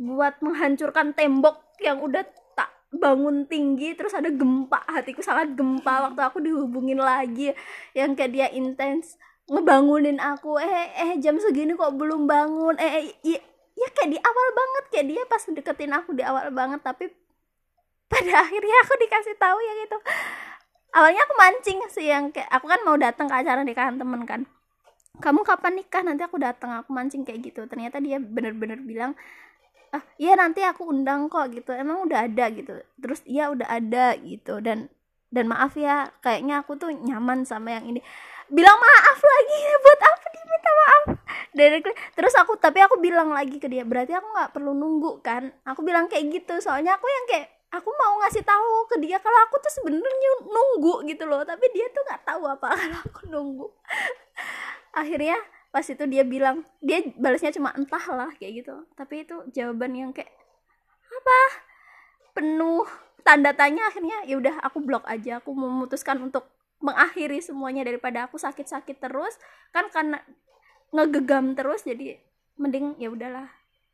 buat 0.00 0.40
menghancurkan 0.40 1.12
tembok 1.12 1.76
yang 1.80 2.00
udah 2.00 2.24
tak 2.54 2.70
bangun 2.92 3.48
tinggi. 3.48 3.96
Terus 3.96 4.12
ada 4.12 4.28
gempa 4.28 4.84
hatiku 4.86 5.24
sangat 5.24 5.56
gempa. 5.56 6.12
Waktu 6.12 6.20
aku 6.20 6.38
dihubungin 6.44 7.00
lagi 7.00 7.56
yang 7.96 8.12
kayak 8.12 8.32
dia 8.32 8.46
intens 8.52 9.16
ngebangunin 9.50 10.20
aku. 10.22 10.60
Eh 10.62 10.94
eh 10.94 11.12
jam 11.18 11.40
segini 11.40 11.74
kok 11.74 11.96
belum 11.96 12.28
bangun? 12.30 12.78
Eh, 12.78 13.10
eh 13.24 13.40
ya 13.80 13.88
kayak 13.96 14.10
di 14.12 14.18
awal 14.20 14.48
banget 14.52 14.84
kayak 14.92 15.06
dia 15.08 15.22
pas 15.24 15.42
deketin 15.48 15.92
aku 15.96 16.12
di 16.12 16.22
awal 16.22 16.52
banget 16.52 16.80
tapi 16.84 17.08
pada 18.12 18.32
akhirnya 18.44 18.76
aku 18.84 18.94
dikasih 19.00 19.34
tahu 19.40 19.58
ya 19.64 19.72
gitu 19.88 19.96
awalnya 20.94 21.22
aku 21.22 21.34
mancing 21.38 21.78
sih 21.90 22.06
yang 22.10 22.34
kayak 22.34 22.50
aku 22.50 22.66
kan 22.66 22.80
mau 22.82 22.98
datang 22.98 23.30
ke 23.30 23.34
acara 23.34 23.62
nikahan 23.62 23.96
temen 23.98 24.22
kan. 24.26 24.46
Kamu 25.20 25.44
kapan 25.44 25.76
nikah? 25.76 26.02
Nanti 26.02 26.22
aku 26.24 26.40
datang 26.40 26.72
aku 26.80 26.90
mancing 26.90 27.22
kayak 27.22 27.52
gitu. 27.52 27.66
Ternyata 27.68 28.00
dia 28.00 28.18
bener-bener 28.18 28.80
bilang 28.80 29.12
ah 29.90 30.02
iya 30.22 30.38
nanti 30.38 30.62
aku 30.62 30.86
undang 30.90 31.28
kok 31.30 31.50
gitu. 31.54 31.74
Emang 31.74 32.06
udah 32.06 32.26
ada? 32.26 32.46
gitu. 32.50 32.78
Terus 32.98 33.20
iya 33.26 33.50
udah 33.52 33.68
ada 33.68 34.16
gitu. 34.18 34.58
Dan 34.62 34.90
dan 35.30 35.46
maaf 35.46 35.78
ya 35.78 36.10
kayaknya 36.24 36.64
aku 36.64 36.74
tuh 36.80 36.90
nyaman 36.90 37.46
sama 37.46 37.78
yang 37.78 37.86
ini. 37.86 38.00
Bilang 38.50 38.78
maaf 38.80 39.18
lagi 39.20 39.58
buat 39.84 40.00
apa 40.02 40.26
diminta 40.50 40.70
maaf. 40.74 41.02
Dari 41.54 41.78
terus 42.18 42.34
aku 42.34 42.58
tapi 42.58 42.82
aku 42.82 42.98
bilang 42.98 43.30
lagi 43.30 43.62
ke 43.62 43.70
dia 43.70 43.86
berarti 43.86 44.14
aku 44.18 44.26
nggak 44.34 44.50
perlu 44.50 44.74
nunggu 44.74 45.22
kan? 45.22 45.54
Aku 45.62 45.86
bilang 45.86 46.10
kayak 46.10 46.26
gitu. 46.34 46.58
Soalnya 46.58 46.98
aku 46.98 47.06
yang 47.06 47.24
kayak 47.30 47.46
aku 47.70 47.90
mau 47.94 48.18
ngasih 48.26 48.42
tahu 48.42 48.90
ke 48.90 48.96
dia 48.98 49.22
kalau 49.22 49.38
aku 49.46 49.62
tuh 49.62 49.70
sebenarnya 49.70 50.30
nunggu 50.42 51.06
gitu 51.06 51.24
loh. 51.30 51.46
Tapi 51.46 51.64
dia 51.70 51.86
tuh 51.94 52.02
nggak 52.02 52.22
tahu 52.26 52.42
apa 52.50 52.66
kalau 52.80 52.98
aku 53.06 53.22
nunggu. 53.30 53.66
Akhirnya 54.90 55.38
pas 55.70 55.86
itu 55.86 56.02
dia 56.10 56.26
bilang 56.26 56.66
dia 56.82 57.06
balasnya 57.14 57.54
cuma 57.54 57.70
entahlah 57.78 58.34
kayak 58.42 58.66
gitu. 58.66 58.74
Tapi 58.98 59.22
itu 59.22 59.36
jawaban 59.54 59.94
yang 59.94 60.10
kayak 60.10 60.30
apa? 61.10 61.40
Penuh 62.34 62.86
tanda 63.22 63.54
tanya. 63.54 63.86
Akhirnya 63.86 64.26
ya 64.26 64.34
udah 64.38 64.58
aku 64.66 64.82
blok 64.82 65.06
aja. 65.06 65.38
Aku 65.38 65.54
memutuskan 65.54 66.18
untuk 66.18 66.46
mengakhiri 66.80 67.44
semuanya 67.44 67.84
daripada 67.84 68.26
aku 68.26 68.40
sakit-sakit 68.40 68.96
terus. 68.98 69.36
Kan 69.70 69.92
karena 69.92 70.18
ngegegam 70.90 71.54
terus 71.54 71.86
jadi 71.86 72.18
mending 72.56 72.98
ya 72.98 73.12
udahlah. 73.12 73.48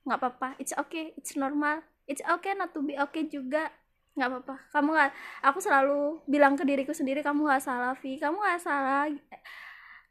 Nggak 0.07 0.19
apa-apa. 0.23 0.49
It's 0.63 0.73
okay. 0.75 1.13
It's 1.19 1.35
normal. 1.35 1.83
It's 2.07 2.23
okay 2.23 2.55
not 2.55 2.73
to 2.73 2.81
be 2.81 2.95
okay 2.97 3.27
juga. 3.27 3.71
Nggak 4.15 4.29
apa-apa. 4.33 4.57
Kamu 4.73 4.89
nggak 4.95 5.11
aku 5.45 5.59
selalu 5.61 6.25
bilang 6.31 6.55
ke 6.55 6.65
diriku 6.65 6.95
sendiri 6.95 7.21
kamu 7.21 7.47
nggak 7.47 7.63
salah 7.63 7.93
Vi. 7.99 8.17
Kamu 8.17 8.39
nggak 8.39 8.61
salah. 8.63 9.11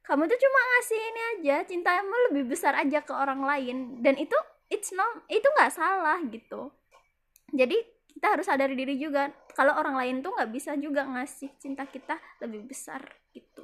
Kamu 0.06 0.22
tuh 0.30 0.38
cuma 0.38 0.60
ngasih 0.62 1.00
ini 1.00 1.22
aja. 1.34 1.56
Cintamu 1.66 2.16
lebih 2.30 2.54
besar 2.54 2.78
aja 2.78 3.02
ke 3.02 3.14
orang 3.16 3.42
lain. 3.42 4.04
Dan 4.04 4.20
itu 4.20 4.36
it's 4.70 4.94
not 4.94 5.26
itu 5.32 5.48
nggak 5.58 5.74
salah 5.74 6.20
gitu. 6.28 6.70
Jadi 7.56 7.78
kita 8.16 8.36
harus 8.36 8.46
sadari 8.48 8.76
diri 8.76 8.96
juga 9.00 9.32
kalau 9.56 9.72
orang 9.80 9.96
lain 9.96 10.16
tuh 10.20 10.36
nggak 10.36 10.52
bisa 10.52 10.76
juga 10.76 11.08
ngasih 11.08 11.50
cinta 11.58 11.88
kita 11.88 12.20
lebih 12.44 12.68
besar 12.68 13.02
gitu. 13.32 13.64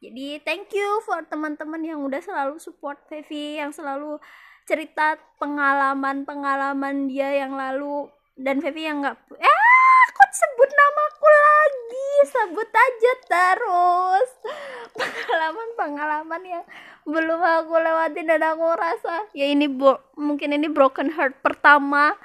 Jadi 0.00 0.40
thank 0.44 0.72
you 0.72 1.00
for 1.04 1.20
teman-teman 1.28 1.80
yang 1.84 2.00
udah 2.04 2.20
selalu 2.20 2.56
support 2.56 3.00
Fevi 3.08 3.60
yang 3.60 3.72
selalu 3.72 4.16
cerita 4.64 5.20
pengalaman-pengalaman 5.36 7.08
dia 7.08 7.44
yang 7.44 7.56
lalu 7.56 8.08
dan 8.36 8.64
Fevi 8.64 8.88
yang 8.88 9.04
nggak 9.04 9.16
eh 9.36 10.04
kok 10.14 10.32
sebut 10.32 10.70
namaku 10.72 11.28
lagi? 11.28 12.10
Sebut 12.24 12.70
aja 12.72 13.12
terus. 13.28 14.30
Pengalaman-pengalaman 14.98 16.42
yang 16.48 16.64
belum 17.04 17.40
aku 17.40 17.76
lewatin 17.76 18.24
dan 18.24 18.40
aku 18.40 18.64
rasa 18.80 19.28
ya 19.36 19.44
ini 19.44 19.68
mungkin 20.16 20.56
ini 20.56 20.72
broken 20.72 21.12
heart 21.12 21.36
pertama 21.44 22.16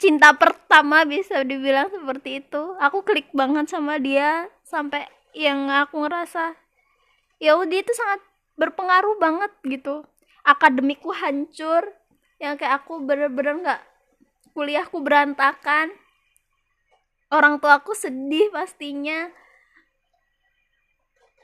cinta 0.00 0.32
pertama 0.32 1.04
bisa 1.04 1.44
dibilang 1.44 1.92
seperti 1.92 2.40
itu. 2.40 2.74
Aku 2.80 3.04
klik 3.04 3.28
banget 3.36 3.68
sama 3.68 4.00
dia 4.00 4.48
sampai 4.64 5.04
yang 5.36 5.70
aku 5.70 6.02
ngerasa 6.02 6.56
ya 7.38 7.54
udah 7.54 7.78
itu 7.78 7.92
sangat 7.92 8.20
berpengaruh 8.56 9.20
banget 9.20 9.52
gitu. 9.68 10.02
Akademikku 10.42 11.12
hancur 11.12 11.84
yang 12.40 12.56
kayak 12.56 12.82
aku 12.82 13.04
bener-bener 13.04 13.60
nggak 13.60 13.82
kuliahku 14.56 15.04
berantakan. 15.04 15.92
Orang 17.30 17.60
tua 17.60 17.78
aku 17.78 17.92
sedih 17.92 18.48
pastinya. 18.50 19.28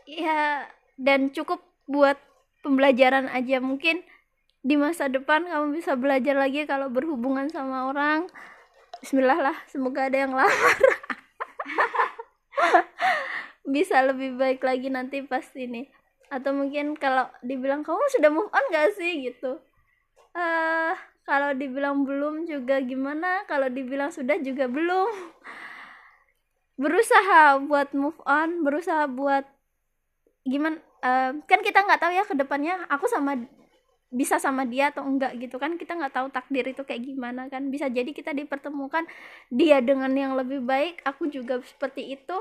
Ya 0.08 0.66
dan 0.96 1.30
cukup 1.30 1.60
buat 1.84 2.16
pembelajaran 2.64 3.28
aja. 3.30 3.60
Mungkin 3.60 4.02
di 4.66 4.74
masa 4.74 5.06
depan 5.06 5.46
kamu 5.46 5.78
bisa 5.78 5.94
belajar 5.94 6.34
lagi 6.34 6.66
kalau 6.66 6.90
berhubungan 6.90 7.46
sama 7.46 7.86
orang. 7.86 8.26
Bismillah 8.98 9.38
lah 9.38 9.56
semoga 9.70 10.10
ada 10.10 10.26
yang 10.26 10.34
lamar 10.34 10.78
bisa 13.74 14.02
lebih 14.02 14.34
baik 14.34 14.66
lagi 14.66 14.90
nanti 14.90 15.22
pas 15.22 15.46
ini. 15.54 15.86
Atau 16.34 16.50
mungkin 16.50 16.98
kalau 16.98 17.30
dibilang 17.46 17.86
kamu 17.86 18.02
sudah 18.18 18.30
move 18.34 18.50
on 18.50 18.64
gak 18.74 18.98
sih? 18.98 19.30
gitu. 19.30 19.62
Uh, 20.34 20.98
kalau 21.22 21.54
dibilang 21.54 22.02
belum 22.02 22.50
juga 22.50 22.82
gimana? 22.82 23.46
Kalau 23.46 23.70
dibilang 23.70 24.10
sudah 24.10 24.34
juga 24.42 24.66
belum. 24.66 25.14
Berusaha 26.74 27.62
buat 27.62 27.94
move 27.94 28.18
on 28.26 28.66
berusaha 28.66 29.06
buat 29.06 29.46
gimana 30.42 30.82
uh, 31.06 31.38
kan 31.46 31.62
kita 31.62 31.82
nggak 31.82 31.98
tahu 31.98 32.12
ya 32.14 32.22
ke 32.22 32.34
depannya 32.38 32.78
aku 32.86 33.10
sama 33.10 33.34
bisa 34.10 34.38
sama 34.38 34.62
dia 34.62 34.94
atau 34.94 35.02
enggak 35.02 35.34
gitu 35.42 35.58
kan 35.58 35.74
kita 35.74 35.98
nggak 35.98 36.14
tahu 36.14 36.30
takdir 36.30 36.62
itu 36.70 36.82
kayak 36.86 37.02
gimana 37.02 37.50
kan. 37.50 37.68
Bisa 37.68 37.90
jadi 37.90 38.06
kita 38.10 38.30
dipertemukan 38.32 39.04
dia 39.50 39.82
dengan 39.82 40.10
yang 40.14 40.38
lebih 40.38 40.62
baik 40.62 41.02
aku 41.02 41.26
juga 41.26 41.58
seperti 41.66 42.14
itu. 42.14 42.36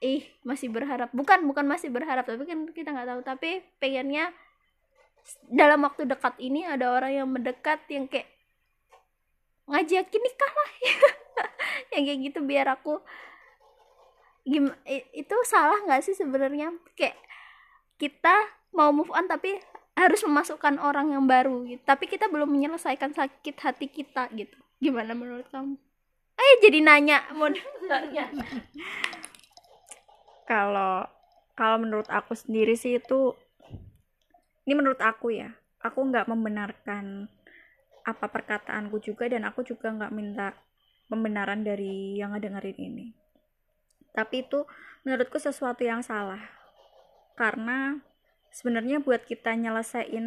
Ih 0.00 0.24
masih 0.44 0.72
berharap. 0.72 1.12
Bukan 1.12 1.44
bukan 1.44 1.64
masih 1.68 1.92
berharap 1.92 2.24
tapi 2.24 2.48
kan 2.48 2.68
kita 2.72 2.88
nggak 2.92 3.08
tahu. 3.08 3.20
Tapi 3.24 3.50
pengennya 3.76 4.32
dalam 5.50 5.82
waktu 5.84 6.08
dekat 6.08 6.38
ini 6.40 6.64
ada 6.64 6.94
orang 6.94 7.12
yang 7.12 7.28
mendekat 7.28 7.82
yang 7.92 8.08
kayak 8.08 8.28
ngajakin 9.66 10.22
nikah 10.22 10.52
lah. 10.52 10.70
Yang 11.92 12.02
kayak 12.08 12.20
gitu 12.28 12.38
biar 12.44 12.66
aku 12.72 13.02
gim 14.46 14.70
itu 15.12 15.36
salah 15.42 15.76
nggak 15.84 16.02
sih 16.06 16.14
sebenarnya? 16.14 16.72
Kayak 16.94 17.18
kita 17.98 18.36
mau 18.76 18.92
move 18.92 19.08
on 19.10 19.24
tapi 19.24 19.56
harus 19.96 20.20
memasukkan 20.28 20.76
orang 20.76 21.16
yang 21.16 21.24
baru 21.24 21.64
gitu. 21.64 21.80
Tapi 21.88 22.04
kita 22.04 22.28
belum 22.28 22.52
menyelesaikan 22.52 23.16
sakit 23.16 23.56
hati 23.56 23.88
kita 23.88 24.28
gitu. 24.36 24.56
Gimana 24.76 25.16
menurut 25.16 25.48
kamu? 25.48 25.80
Eh 26.36 26.52
jadi 26.60 26.84
nanya 26.84 27.24
mau 27.32 27.48
kalau 30.50 31.08
kalau 31.56 31.76
menurut 31.80 32.06
aku 32.12 32.36
sendiri 32.36 32.76
sih 32.76 33.00
itu 33.00 33.32
ini 34.68 34.76
menurut 34.76 35.00
aku 35.00 35.32
ya 35.32 35.48
aku 35.80 36.04
nggak 36.12 36.28
membenarkan 36.28 37.32
apa 38.04 38.26
perkataanku 38.28 39.00
juga 39.00 39.26
dan 39.32 39.48
aku 39.48 39.64
juga 39.64 39.90
nggak 39.90 40.12
minta 40.12 40.52
pembenaran 41.08 41.64
dari 41.64 42.20
yang 42.20 42.36
ngedengerin 42.36 42.78
ini. 42.78 43.06
Tapi 44.14 44.46
itu 44.46 44.62
menurutku 45.02 45.40
sesuatu 45.40 45.82
yang 45.82 46.02
salah. 46.02 46.40
Karena 47.34 47.98
sebenarnya 48.56 49.04
buat 49.04 49.20
kita 49.28 49.52
nyelesain 49.52 50.24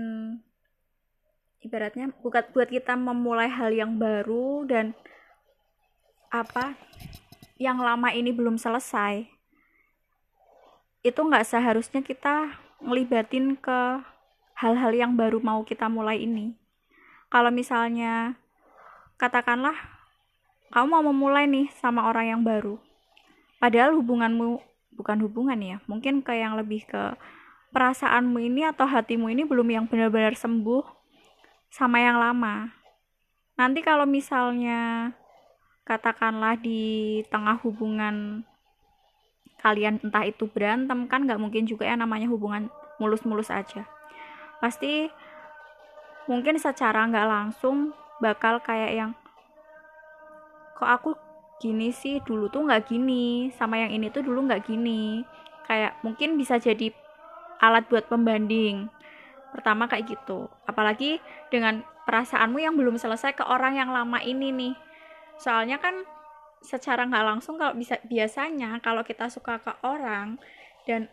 ibaratnya 1.65 2.13
bukan 2.21 2.45
buat 2.53 2.69
kita 2.69 2.93
memulai 2.93 3.49
hal 3.49 3.73
yang 3.73 3.97
baru 3.97 4.69
dan 4.69 4.93
apa 6.29 6.77
yang 7.57 7.81
lama 7.81 8.13
ini 8.13 8.29
belum 8.29 8.61
selesai 8.61 9.25
itu 11.01 11.19
nggak 11.19 11.47
seharusnya 11.49 12.05
kita 12.05 12.53
ngelibatin 12.85 13.57
ke 13.57 14.03
hal-hal 14.61 14.91
yang 14.91 15.15
baru 15.15 15.39
mau 15.39 15.63
kita 15.63 15.87
mulai 15.87 16.19
ini. 16.19 16.53
Kalau 17.31 17.47
misalnya 17.47 18.35
katakanlah 19.15 19.75
kamu 20.69 20.85
mau 20.85 21.03
memulai 21.07 21.47
nih 21.47 21.71
sama 21.79 22.11
orang 22.11 22.35
yang 22.35 22.41
baru. 22.43 22.75
Padahal 23.63 23.95
hubunganmu 23.95 24.59
bukan 24.99 25.17
hubungan 25.23 25.59
ya 25.63 25.77
mungkin 25.87 26.19
ke 26.19 26.35
yang 26.35 26.59
lebih 26.59 26.83
ke 26.83 27.15
perasaanmu 27.69 28.41
ini 28.41 28.65
atau 28.65 28.85
hatimu 28.85 29.29
ini 29.29 29.45
belum 29.45 29.67
yang 29.69 29.85
benar-benar 29.85 30.33
sembuh 30.33 30.83
sama 31.69 32.01
yang 32.01 32.17
lama. 32.17 32.73
Nanti 33.57 33.85
kalau 33.85 34.09
misalnya 34.09 35.13
katakanlah 35.85 36.57
di 36.57 37.21
tengah 37.33 37.57
hubungan 37.61 38.45
kalian 39.59 39.99
entah 39.99 40.23
itu 40.23 40.47
berantem 40.47 41.09
kan 41.11 41.27
nggak 41.27 41.41
mungkin 41.41 41.67
juga 41.67 41.83
ya 41.83 41.99
namanya 41.99 42.31
hubungan 42.31 42.71
mulus-mulus 42.97 43.51
aja. 43.51 43.85
Pasti 44.63 45.11
mungkin 46.29 46.61
secara 46.61 47.05
nggak 47.09 47.27
langsung 47.27 47.91
bakal 48.21 48.61
kayak 48.61 48.91
yang 48.93 49.11
kok 50.79 50.87
aku 50.87 51.09
gini 51.59 51.91
sih 51.91 52.23
dulu 52.23 52.47
tuh 52.47 52.63
nggak 52.63 52.87
gini 52.87 53.51
sama 53.59 53.83
yang 53.83 53.91
ini 53.91 54.07
tuh 54.07 54.23
dulu 54.23 54.47
nggak 54.47 54.63
gini 54.63 55.27
kayak 55.67 55.99
mungkin 56.07 56.39
bisa 56.39 56.55
jadi 56.55 56.95
alat 57.59 57.85
buat 57.91 58.07
pembanding. 58.07 58.87
Pertama 59.51 59.85
kayak 59.85 60.09
gitu. 60.09 60.47
Apalagi 60.65 61.19
dengan 61.51 61.83
perasaanmu 62.07 62.57
yang 62.57 62.73
belum 62.73 62.97
selesai 62.97 63.37
ke 63.37 63.43
orang 63.45 63.77
yang 63.77 63.93
lama 63.93 64.17
ini 64.23 64.49
nih. 64.49 64.75
Soalnya 65.37 65.77
kan 65.77 66.03
secara 66.59 67.07
nggak 67.07 67.25
langsung 67.25 67.55
kalau 67.55 67.71
bisa 67.75 67.95
biasanya 68.03 68.83
kalau 68.83 69.03
kita 69.03 69.31
suka 69.31 69.63
ke 69.63 69.71
orang 69.87 70.35
dan 70.83 71.07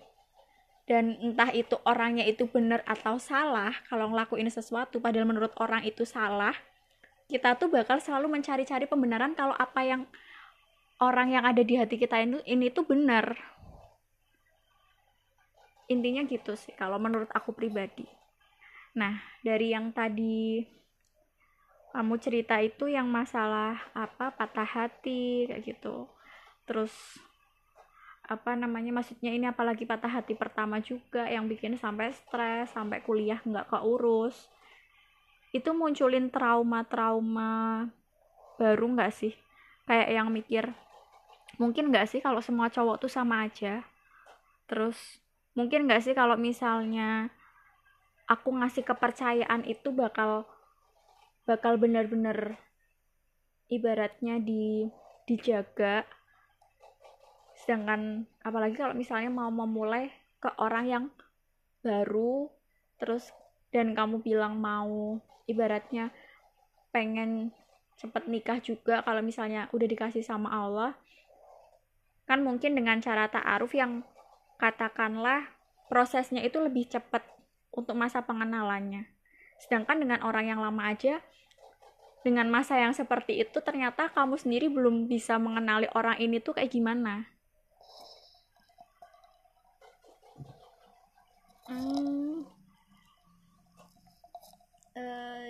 dan 0.87 1.19
entah 1.19 1.51
itu 1.51 1.75
orangnya 1.83 2.23
itu 2.27 2.47
benar 2.47 2.83
atau 2.87 3.19
salah 3.19 3.75
kalau 3.91 4.11
ngelakuin 4.11 4.47
sesuatu 4.51 5.03
padahal 5.03 5.27
menurut 5.27 5.55
orang 5.59 5.83
itu 5.87 6.03
salah 6.03 6.55
kita 7.27 7.59
tuh 7.59 7.71
bakal 7.71 7.99
selalu 7.99 8.39
mencari-cari 8.39 8.87
pembenaran 8.87 9.35
kalau 9.35 9.55
apa 9.55 9.83
yang 9.83 10.03
orang 11.03 11.35
yang 11.35 11.43
ada 11.43 11.63
di 11.63 11.75
hati 11.75 11.99
kita 11.99 12.23
ini 12.23 12.39
ini 12.47 12.71
tuh 12.71 12.87
benar 12.87 13.35
intinya 15.87 16.23
gitu 16.27 16.59
sih 16.59 16.75
kalau 16.75 16.99
menurut 16.99 17.31
aku 17.31 17.55
pribadi. 17.55 18.07
Nah 18.99 19.19
dari 19.43 19.71
yang 19.71 19.95
tadi 19.95 20.63
kamu 21.97 22.21
cerita 22.21 22.61
itu 22.61 22.93
yang 22.93 23.09
masalah 23.09 23.81
apa 23.97 24.29
patah 24.35 24.69
hati 24.69 25.49
kayak 25.49 25.65
gitu. 25.65 26.05
Terus 26.69 26.93
apa 28.27 28.59
namanya 28.59 28.91
maksudnya 28.91 29.31
ini 29.31 29.47
apalagi 29.47 29.87
patah 29.87 30.11
hati 30.11 30.35
pertama 30.35 30.83
juga 30.83 31.31
yang 31.31 31.47
bikin 31.47 31.79
sampai 31.79 32.11
stres 32.11 32.75
sampai 32.75 33.01
kuliah 33.01 33.39
nggak 33.41 33.71
keurus. 33.71 34.51
Itu 35.55 35.73
munculin 35.73 36.29
trauma-trauma 36.29 37.87
baru 38.61 38.87
nggak 38.93 39.13
sih? 39.15 39.33
Kayak 39.87 40.09
yang 40.11 40.29
mikir 40.35 40.65
mungkin 41.57 41.89
nggak 41.89 42.13
sih 42.13 42.21
kalau 42.21 42.45
semua 42.45 42.69
cowok 42.69 43.07
tuh 43.07 43.13
sama 43.13 43.47
aja? 43.47 43.87
Terus 44.69 45.23
mungkin 45.57 45.89
nggak 45.89 46.05
sih 46.05 46.13
kalau 46.13 46.37
misalnya 46.37 47.33
aku 48.29 48.53
ngasih 48.53 48.85
kepercayaan 48.85 49.65
itu 49.65 49.89
bakal 49.91 50.45
bakal 51.49 51.81
benar-benar 51.81 52.61
ibaratnya 53.73 54.39
di 54.39 54.87
dijaga. 55.27 56.07
Sedangkan 57.57 58.29
apalagi 58.45 58.77
kalau 58.77 58.95
misalnya 58.95 59.33
mau 59.33 59.49
memulai 59.49 60.13
ke 60.39 60.53
orang 60.61 60.85
yang 60.87 61.05
baru 61.81 62.53
terus 63.01 63.33
dan 63.73 63.97
kamu 63.97 64.21
bilang 64.21 64.61
mau 64.61 65.19
ibaratnya 65.49 66.13
pengen 66.91 67.55
cepet 67.97 68.29
nikah 68.29 68.61
juga 68.61 69.01
kalau 69.01 69.25
misalnya 69.25 69.73
udah 69.73 69.89
dikasih 69.89 70.21
sama 70.21 70.53
Allah 70.53 70.93
kan 72.27 72.43
mungkin 72.43 72.75
dengan 72.75 72.99
cara 73.01 73.31
ta'aruf 73.31 73.73
yang 73.73 74.03
katakanlah 74.57 75.47
prosesnya 75.87 76.43
itu 76.43 76.59
lebih 76.59 76.91
cepat 76.91 77.23
untuk 77.71 77.95
masa 77.95 78.25
pengenalannya. 78.25 79.07
Sedangkan 79.61 80.01
dengan 80.01 80.21
orang 80.25 80.51
yang 80.51 80.61
lama 80.61 80.89
aja, 80.89 81.23
dengan 82.27 82.51
masa 82.51 82.75
yang 82.75 82.91
seperti 82.91 83.39
itu 83.39 83.63
ternyata 83.63 84.11
kamu 84.11 84.35
sendiri 84.35 84.67
belum 84.67 85.07
bisa 85.07 85.39
mengenali 85.39 85.87
orang 85.95 86.19
ini 86.19 86.43
tuh 86.43 86.59
kayak 86.59 86.75
gimana. 86.75 87.23
Hmm, 91.67 92.47
uh, 94.95 95.49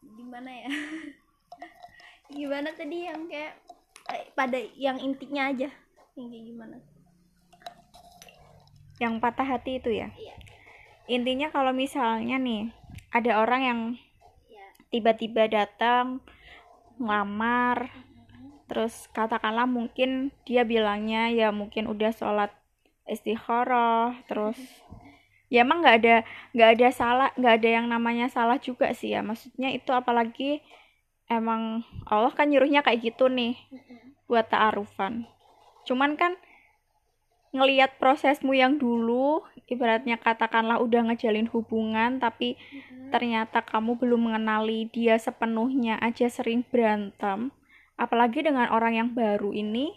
gimana 0.00 0.50
ya? 0.52 0.70
gimana 2.36 2.68
tadi 2.76 3.08
yang 3.08 3.28
kayak 3.28 3.60
eh, 4.12 4.24
pada 4.36 4.58
yang 4.76 5.00
intinya 5.00 5.48
aja, 5.48 5.68
yang 6.16 6.28
kayak 6.28 6.44
gimana? 6.52 6.76
Yang 9.00 9.18
patah 9.18 9.48
hati 9.48 9.80
itu 9.80 9.90
ya 9.90 10.12
iya. 10.14 10.36
intinya 11.08 11.48
kalau 11.48 11.72
misalnya 11.72 12.36
nih 12.36 12.70
ada 13.10 13.40
orang 13.40 13.62
yang 13.64 13.80
iya. 14.46 14.66
tiba-tiba 14.92 15.48
datang 15.48 16.20
ngelamar 17.00 17.88
terus 18.70 19.10
katakanlah 19.10 19.66
mungkin 19.66 20.30
dia 20.46 20.62
bilangnya 20.62 21.32
ya 21.32 21.50
mungkin 21.50 21.90
udah 21.90 22.14
sholat 22.14 22.54
istikharah 23.08 24.14
terus 24.30 24.54
ya 25.50 25.66
emang 25.66 25.82
nggak 25.82 25.96
ada 25.98 26.16
nggak 26.54 26.70
ada 26.78 26.88
salah 26.94 27.30
nggak 27.34 27.54
ada 27.58 27.68
yang 27.82 27.86
namanya 27.90 28.30
salah 28.30 28.62
juga 28.62 28.94
sih 28.94 29.10
ya 29.10 29.26
maksudnya 29.26 29.74
itu 29.74 29.90
apalagi 29.90 30.62
emang 31.26 31.82
Allah 32.06 32.30
kan 32.30 32.46
nyuruhnya 32.46 32.86
kayak 32.86 33.10
gitu 33.10 33.26
nih 33.26 33.58
buat 34.30 34.46
ta'arufan 34.46 35.26
cuman 35.82 36.14
kan 36.14 36.38
ngeliat 37.50 37.98
prosesmu 37.98 38.54
yang 38.54 38.78
dulu 38.78 39.42
ibaratnya 39.70 40.18
katakanlah 40.18 40.82
udah 40.82 41.10
ngejalin 41.10 41.46
hubungan 41.50 42.18
tapi 42.18 42.58
mm-hmm. 42.58 43.10
ternyata 43.14 43.62
kamu 43.62 43.98
belum 43.98 44.30
mengenali 44.30 44.90
dia 44.90 45.18
sepenuhnya 45.18 45.98
aja 46.02 46.26
sering 46.26 46.66
berantem. 46.66 47.54
Apalagi 47.94 48.42
dengan 48.42 48.70
orang 48.74 48.98
yang 48.98 49.10
baru 49.14 49.54
ini 49.54 49.94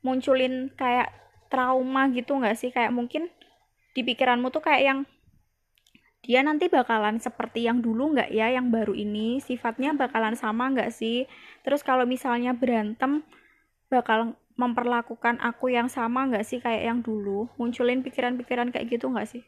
munculin 0.00 0.72
kayak 0.72 1.12
trauma 1.52 2.08
gitu 2.12 2.40
nggak 2.40 2.56
sih? 2.56 2.72
Kayak 2.72 2.96
mungkin 2.96 3.28
di 3.92 4.00
pikiranmu 4.00 4.48
tuh 4.48 4.64
kayak 4.64 4.82
yang 4.84 5.00
dia 6.22 6.38
nanti 6.40 6.70
bakalan 6.70 7.18
seperti 7.18 7.68
yang 7.68 7.84
dulu 7.84 8.16
nggak 8.16 8.32
ya? 8.32 8.48
Yang 8.52 8.66
baru 8.72 8.94
ini 8.96 9.40
sifatnya 9.44 9.92
bakalan 9.92 10.36
sama 10.36 10.72
nggak 10.72 10.92
sih? 10.92 11.28
Terus 11.64 11.84
kalau 11.84 12.08
misalnya 12.08 12.56
berantem 12.56 13.24
bakal 13.92 14.40
memperlakukan 14.56 15.40
aku 15.40 15.72
yang 15.72 15.88
sama 15.88 16.28
nggak 16.28 16.44
sih 16.44 16.60
kayak 16.60 16.82
yang 16.86 16.98
dulu? 17.00 17.48
Munculin 17.56 18.04
pikiran-pikiran 18.04 18.70
kayak 18.70 18.86
gitu 18.92 19.08
nggak 19.08 19.28
sih? 19.28 19.42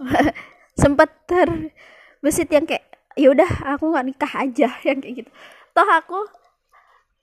Sempet 0.80 1.08
terbesit 1.24 2.52
yang 2.52 2.68
kayak 2.68 2.84
ya 3.16 3.32
udah 3.32 3.50
aku 3.76 3.92
nggak 3.92 4.06
nikah 4.06 4.32
aja 4.36 4.68
yang 4.88 5.00
kayak 5.00 5.24
gitu. 5.24 5.30
Toh 5.72 5.88
aku 5.88 6.18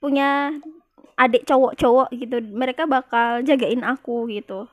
punya 0.02 0.52
adik 1.14 1.46
cowok-cowok 1.46 2.10
gitu 2.18 2.42
mereka 2.42 2.90
bakal 2.90 3.46
jagain 3.46 3.86
aku 3.86 4.28
gitu. 4.34 4.66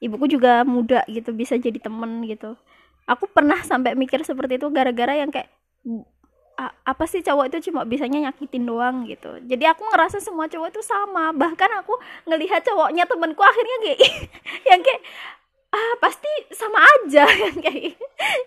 Ibuku 0.00 0.32
juga 0.32 0.64
muda 0.64 1.04
gitu 1.10 1.34
bisa 1.36 1.58
jadi 1.60 1.76
temen 1.76 2.24
gitu. 2.24 2.56
Aku 3.04 3.26
pernah 3.28 3.60
sampai 3.66 3.98
mikir 3.98 4.22
seperti 4.22 4.56
itu 4.56 4.70
gara-gara 4.70 5.18
yang 5.18 5.34
kayak 5.34 5.50
apa 6.68 7.04
sih 7.08 7.24
cowok 7.24 7.48
itu 7.48 7.70
cuma 7.70 7.88
bisanya 7.88 8.28
nyakitin 8.28 8.68
doang 8.68 9.08
gitu. 9.08 9.40
Jadi 9.48 9.64
aku 9.64 9.82
ngerasa 9.88 10.20
semua 10.20 10.50
cowok 10.50 10.68
itu 10.68 10.82
sama. 10.84 11.32
Bahkan 11.32 11.70
aku 11.84 11.96
ngelihat 12.28 12.60
cowoknya 12.66 13.08
temenku 13.08 13.40
akhirnya 13.40 13.76
kayak 13.80 14.00
yang 14.70 14.80
kayak 14.84 15.02
ah 15.70 15.94
pasti 16.02 16.32
sama 16.52 16.82
aja. 16.82 17.24
Yang 17.46 17.58
kayak 17.62 17.84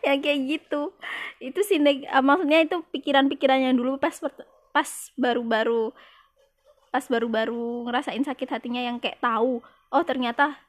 yang 0.03 0.19
kayak 0.21 0.39
gitu. 0.45 0.81
Itu 1.39 1.59
sih 1.65 1.79
uh, 1.81 2.21
maksudnya 2.21 2.61
itu 2.61 2.83
pikiran-pikiran 2.93 3.63
yang 3.63 3.75
dulu 3.79 3.97
pas 3.97 4.13
pas 4.69 4.89
baru-baru 5.17 5.89
pas 6.93 7.05
baru-baru 7.09 7.89
ngerasain 7.89 8.21
sakit 8.21 8.53
hatinya 8.53 8.77
yang 8.77 9.01
kayak 9.01 9.17
tahu 9.17 9.65
oh 9.65 10.03
ternyata 10.05 10.61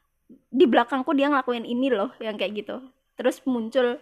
di 0.49 0.65
belakangku 0.65 1.13
dia 1.13 1.29
ngelakuin 1.29 1.69
ini 1.69 1.93
loh 1.93 2.09
yang 2.17 2.33
kayak 2.39 2.65
gitu. 2.65 2.81
Terus 3.13 3.43
muncul 3.45 4.01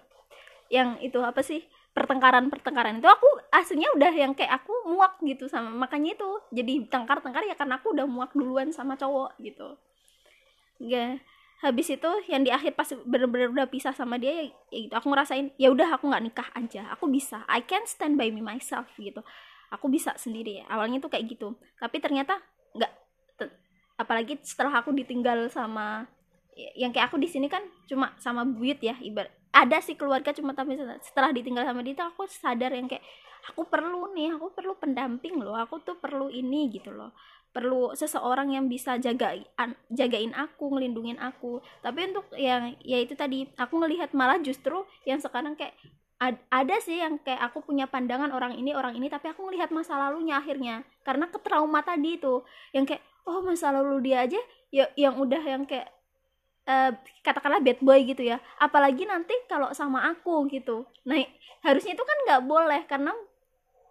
yang 0.71 0.95
itu 1.03 1.19
apa 1.19 1.43
sih 1.43 1.67
pertengkaran 1.93 2.49
pertengkaran 2.49 2.97
itu 2.97 3.05
aku 3.05 3.29
aslinya 3.53 3.93
udah 3.93 4.09
yang 4.09 4.33
kayak 4.33 4.65
aku 4.65 4.73
muak 4.89 5.21
gitu 5.21 5.45
sama 5.45 5.69
makanya 5.69 6.17
itu 6.17 6.29
jadi 6.49 6.89
tengkar 6.89 7.21
tengkar 7.21 7.45
ya 7.45 7.53
karena 7.53 7.77
aku 7.77 7.93
udah 7.93 8.09
muak 8.09 8.33
duluan 8.33 8.73
sama 8.73 8.97
cowok 8.97 9.37
gitu. 9.37 9.77
Ya 10.81 11.21
habis 11.61 11.87
itu 11.93 12.11
yang 12.27 12.43
di 12.43 12.51
akhir 12.51 12.73
pas 12.73 12.89
bener-bener 13.05 13.47
udah 13.53 13.69
pisah 13.69 13.95
sama 13.95 14.19
dia 14.19 14.35
ya, 14.35 14.43
ya 14.73 14.79
gitu 14.89 14.93
aku 14.99 15.07
ngerasain 15.13 15.47
ya 15.55 15.69
udah 15.71 15.95
aku 15.95 16.11
nggak 16.11 16.23
nikah 16.27 16.49
aja 16.57 16.91
aku 16.91 17.07
bisa 17.07 17.45
I 17.47 17.63
can 17.63 17.85
stand 17.85 18.17
by 18.17 18.33
me 18.33 18.41
myself 18.41 18.89
gitu. 18.97 19.21
Aku 19.69 19.85
bisa 19.85 20.17
sendiri 20.17 20.65
ya 20.65 20.65
awalnya 20.73 20.97
tuh 20.97 21.13
kayak 21.13 21.29
gitu. 21.29 21.53
Tapi 21.77 22.01
ternyata 22.01 22.41
nggak 22.73 22.91
apalagi 24.01 24.41
setelah 24.41 24.81
aku 24.81 24.89
ditinggal 24.97 25.45
sama 25.53 26.09
yang 26.73 26.89
kayak 26.89 27.13
aku 27.13 27.21
di 27.21 27.29
sini 27.29 27.45
kan 27.49 27.61
cuma 27.85 28.17
sama 28.17 28.41
buyut 28.45 28.81
ya 28.81 28.97
ibarat 29.01 29.29
ada 29.53 29.77
sih 29.79 29.93
keluarga 29.93 30.33
cuma 30.33 30.57
tapi 30.57 30.73
setelah 31.05 31.29
ditinggal 31.29 31.61
sama 31.61 31.85
dia 31.85 31.93
aku 32.09 32.25
sadar 32.25 32.73
yang 32.73 32.89
kayak 32.89 33.05
aku 33.53 33.69
perlu 33.69 34.09
nih 34.17 34.33
aku 34.33 34.49
perlu 34.49 34.73
pendamping 34.81 35.37
loh 35.37 35.53
aku 35.53 35.77
tuh 35.85 35.95
perlu 36.01 36.27
ini 36.33 36.73
gitu 36.73 36.89
loh. 36.89 37.13
Perlu 37.53 37.93
seseorang 37.93 38.49
yang 38.49 38.65
bisa 38.65 38.97
jaga 38.97 39.37
jagain 39.93 40.33
aku 40.33 40.73
ngelindungin 40.73 41.21
aku. 41.21 41.61
Tapi 41.85 42.09
untuk 42.09 42.25
yang 42.33 42.73
ya 42.81 42.97
itu 42.97 43.13
tadi 43.13 43.45
aku 43.53 43.77
ngelihat 43.77 44.09
malah 44.17 44.41
justru 44.41 44.81
yang 45.05 45.21
sekarang 45.21 45.53
kayak 45.53 45.77
ada 46.49 46.75
sih 46.81 46.97
yang 46.97 47.21
kayak 47.21 47.51
aku 47.51 47.61
punya 47.61 47.85
pandangan 47.85 48.33
orang 48.33 48.57
ini 48.57 48.73
orang 48.73 48.97
ini 48.97 49.05
tapi 49.05 49.29
aku 49.29 49.45
ngelihat 49.45 49.69
masa 49.69 50.01
lalunya 50.01 50.41
akhirnya. 50.41 50.81
Karena 51.05 51.29
ketrauma 51.29 51.85
tadi 51.85 52.17
itu 52.17 52.41
yang 52.73 52.89
kayak 52.89 53.05
oh 53.29 53.45
masa 53.45 53.69
lalu 53.69 54.09
dia 54.09 54.25
aja 54.25 54.41
ya 54.73 54.89
yang 54.97 55.13
udah 55.21 55.43
yang 55.45 55.63
kayak 55.69 55.93
uh, 56.67 56.91
katakanlah 57.23 57.59
bad 57.63 57.79
boy 57.83 57.99
gitu 58.03 58.23
ya. 58.23 58.39
Apalagi 58.59 59.07
nanti 59.07 59.33
kalau 59.47 59.71
sama 59.75 60.07
aku 60.11 60.47
gitu. 60.51 60.87
Nah 61.07 61.19
harusnya 61.63 61.95
itu 61.95 62.03
kan 62.03 62.17
nggak 62.27 62.41
boleh 62.43 62.81
karena 62.87 63.11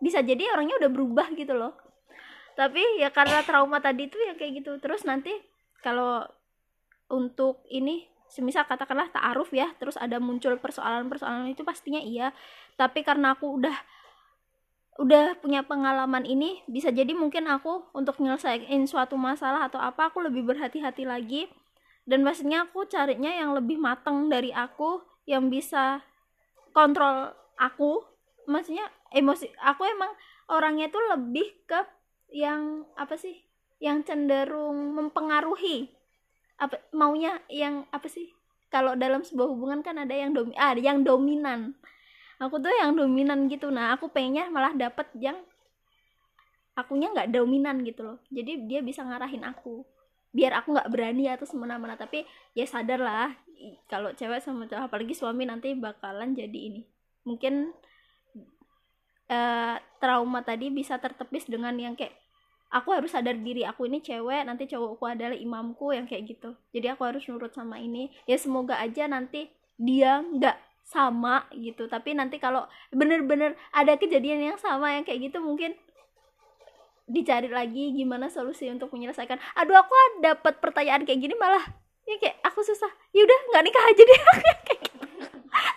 bisa 0.02 0.20
jadi 0.20 0.50
orangnya 0.52 0.76
udah 0.82 0.90
berubah 0.92 1.26
gitu 1.36 1.54
loh. 1.56 1.72
Tapi 2.52 3.00
ya 3.00 3.08
karena 3.08 3.40
trauma 3.44 3.80
tadi 3.80 4.08
itu 4.08 4.16
ya 4.20 4.36
kayak 4.36 4.64
gitu. 4.64 4.76
Terus 4.82 5.04
nanti 5.08 5.32
kalau 5.80 6.24
untuk 7.12 7.64
ini 7.68 8.08
semisal 8.32 8.64
katakanlah 8.64 9.12
ta'aruf 9.12 9.52
ya 9.52 9.68
terus 9.76 10.00
ada 10.00 10.16
muncul 10.16 10.56
persoalan-persoalan 10.56 11.52
itu 11.52 11.64
pastinya 11.64 12.00
iya. 12.00 12.32
Tapi 12.76 13.04
karena 13.04 13.36
aku 13.36 13.60
udah 13.60 13.76
udah 15.00 15.40
punya 15.40 15.64
pengalaman 15.64 16.28
ini 16.28 16.60
bisa 16.68 16.92
jadi 16.92 17.16
mungkin 17.16 17.48
aku 17.48 17.88
untuk 17.96 18.20
nyelesain 18.20 18.84
suatu 18.84 19.16
masalah 19.16 19.64
atau 19.64 19.80
apa 19.80 20.12
aku 20.12 20.20
lebih 20.20 20.44
berhati-hati 20.44 21.08
lagi 21.08 21.48
dan 22.03 22.26
pastinya 22.26 22.66
aku 22.66 22.82
carinya 22.90 23.30
yang 23.30 23.55
lebih 23.55 23.78
mateng 23.78 24.26
dari 24.26 24.50
aku 24.50 25.03
yang 25.22 25.46
bisa 25.46 26.03
kontrol 26.74 27.30
aku. 27.55 28.03
Maksudnya 28.50 28.90
emosi 29.14 29.55
aku 29.62 29.86
emang 29.86 30.11
orangnya 30.50 30.90
tuh 30.90 31.03
lebih 31.14 31.46
ke 31.62 31.78
yang 32.34 32.82
apa 32.98 33.14
sih 33.14 33.38
yang 33.78 34.03
cenderung 34.03 34.98
mempengaruhi. 34.98 35.94
Apa 36.59 36.82
maunya 36.90 37.38
yang 37.46 37.86
apa 37.94 38.11
sih 38.11 38.34
kalau 38.66 38.98
dalam 38.98 39.22
sebuah 39.22 39.46
hubungan 39.46 39.86
kan 39.86 40.03
ada 40.03 40.14
yang 40.14 40.34
domi 40.34 40.59
ah 40.59 40.74
yang 40.74 41.07
dominan. 41.07 41.78
Aku 42.42 42.59
tuh 42.59 42.74
yang 42.74 42.98
dominan 42.98 43.46
gitu. 43.46 43.70
Nah 43.70 43.94
aku 43.94 44.11
pengennya 44.11 44.50
malah 44.50 44.74
dapet 44.74 45.07
yang 45.14 45.38
akunya 46.74 47.14
nggak 47.14 47.30
dominan 47.30 47.86
gitu 47.86 48.03
loh. 48.03 48.18
Jadi 48.34 48.66
dia 48.66 48.82
bisa 48.82 49.07
ngarahin 49.07 49.46
aku 49.46 49.86
biar 50.33 50.53
aku 50.59 50.72
nggak 50.74 50.91
berani 50.91 51.28
atau 51.28 51.45
semena-mena. 51.47 51.95
Tapi 51.95 52.24
ya 52.57 52.64
sadar 52.64 52.99
lah 52.99 53.30
kalau 53.87 54.11
cewek 54.16 54.43
sama 54.43 54.66
cowok 54.66 54.91
apalagi 54.91 55.14
suami 55.14 55.47
nanti 55.47 55.76
bakalan 55.76 56.35
jadi 56.35 56.59
ini. 56.72 56.83
Mungkin 57.28 57.70
uh, 59.30 59.76
trauma 60.03 60.41
tadi 60.43 60.72
bisa 60.72 60.99
tertepis 60.99 61.47
dengan 61.47 61.76
yang 61.78 61.95
kayak 61.95 62.16
aku 62.72 62.97
harus 62.97 63.12
sadar 63.12 63.37
diri 63.37 63.62
aku 63.68 63.85
ini 63.87 64.01
cewek 64.01 64.49
nanti 64.49 64.64
cowokku 64.66 65.05
adalah 65.05 65.37
imamku 65.37 65.93
yang 65.93 66.09
kayak 66.09 66.35
gitu. 66.35 66.57
Jadi 66.72 66.87
aku 66.91 67.05
harus 67.07 67.22
nurut 67.28 67.53
sama 67.53 67.78
ini. 67.78 68.11
Ya 68.24 68.41
semoga 68.41 68.80
aja 68.80 69.07
nanti 69.07 69.53
dia 69.76 70.24
nggak 70.24 70.57
sama 70.89 71.47
gitu. 71.55 71.87
Tapi 71.87 72.16
nanti 72.16 72.41
kalau 72.43 72.66
bener-bener 72.91 73.55
ada 73.70 73.95
kejadian 74.01 74.57
yang 74.57 74.59
sama 74.59 74.97
yang 74.97 75.05
kayak 75.05 75.30
gitu 75.30 75.39
mungkin 75.39 75.76
dicari 77.07 77.50
lagi 77.50 77.92
gimana 77.94 78.30
solusi 78.30 78.70
untuk 78.70 78.92
menyelesaikan. 78.94 79.38
Aduh 79.59 79.76
aku 79.76 79.94
dapat 80.22 80.59
pertanyaan 80.62 81.03
kayak 81.03 81.20
gini 81.20 81.34
malah 81.36 81.62
ya 82.07 82.16
kayak 82.18 82.38
aku 82.46 82.62
susah. 82.62 82.90
Yaudah 83.14 83.38
nggak 83.53 83.62
nikah 83.66 83.84
aja 83.84 84.03
deh. 84.03 84.22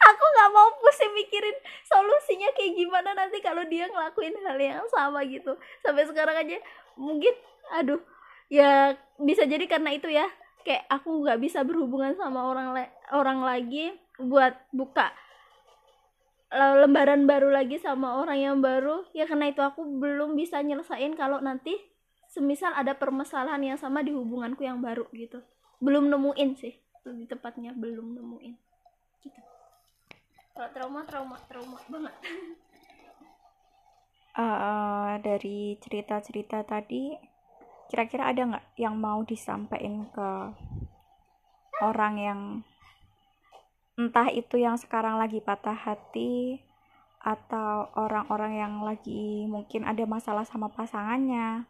Aku 0.05 0.23
nggak 0.23 0.51
mau 0.55 0.69
pusing 0.79 1.11
mikirin 1.11 1.57
solusinya 1.83 2.47
kayak 2.55 2.79
gimana 2.79 3.11
nanti 3.11 3.43
kalau 3.43 3.65
dia 3.67 3.89
ngelakuin 3.91 4.37
hal 4.47 4.55
yang 4.55 4.87
sama 4.87 5.19
gitu. 5.27 5.57
Sampai 5.83 6.07
sekarang 6.07 6.37
aja 6.37 6.61
mungkin 6.95 7.33
aduh 7.73 7.99
ya 8.47 8.95
bisa 9.19 9.43
jadi 9.43 9.65
karena 9.67 9.91
itu 9.91 10.07
ya. 10.07 10.29
Kayak 10.63 10.87
aku 10.89 11.25
nggak 11.25 11.41
bisa 11.43 11.61
berhubungan 11.67 12.15
sama 12.15 12.47
orang 12.47 12.87
orang 13.11 13.39
lagi 13.43 13.93
buat 14.15 14.55
buka 14.71 15.11
lembaran 16.55 17.27
baru 17.27 17.51
lagi 17.51 17.75
sama 17.83 18.23
orang 18.23 18.39
yang 18.39 18.57
baru 18.63 19.03
ya 19.11 19.27
karena 19.27 19.51
itu 19.51 19.59
aku 19.59 19.83
belum 19.83 20.39
bisa 20.39 20.63
nyelesain 20.63 21.11
kalau 21.19 21.43
nanti 21.43 21.75
semisal 22.31 22.71
ada 22.71 22.95
permasalahan 22.95 23.59
yang 23.59 23.79
sama 23.79 24.03
di 24.03 24.15
hubunganku 24.15 24.63
yang 24.63 24.79
baru 24.79 25.03
gitu. 25.11 25.43
Belum 25.83 26.07
nemuin 26.07 26.55
sih 26.55 26.75
lebih 27.03 27.35
tepatnya 27.35 27.75
belum 27.75 28.15
nemuin. 28.15 28.53
Gitu. 29.19 29.41
Kalau 30.55 30.69
trauma 30.71 31.01
trauma 31.03 31.37
trauma 31.51 31.79
banget. 31.91 32.15
Uh, 34.35 35.19
dari 35.27 35.75
cerita-cerita 35.83 36.63
tadi 36.63 37.15
kira-kira 37.91 38.31
ada 38.31 38.41
nggak 38.47 38.65
yang 38.79 38.95
mau 38.97 39.21
disampaikan 39.27 40.07
ke 40.09 40.29
orang 41.83 42.15
yang 42.17 42.41
entah 43.95 44.27
itu 44.27 44.59
yang 44.59 44.75
sekarang 44.75 45.15
lagi 45.15 45.39
patah 45.39 45.75
hati 45.75 46.59
atau 47.23 47.89
orang-orang 47.95 48.53
yang 48.59 48.73
lagi 48.83 49.47
mungkin 49.49 49.87
ada 49.87 50.03
masalah 50.05 50.45
sama 50.45 50.69
pasangannya 50.69 51.65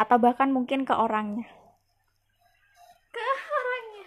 atau 0.00 0.16
bahkan 0.16 0.48
mungkin 0.48 0.88
ke 0.88 0.96
orangnya. 0.96 1.44
Ke 3.12 3.28
orangnya. 3.52 4.06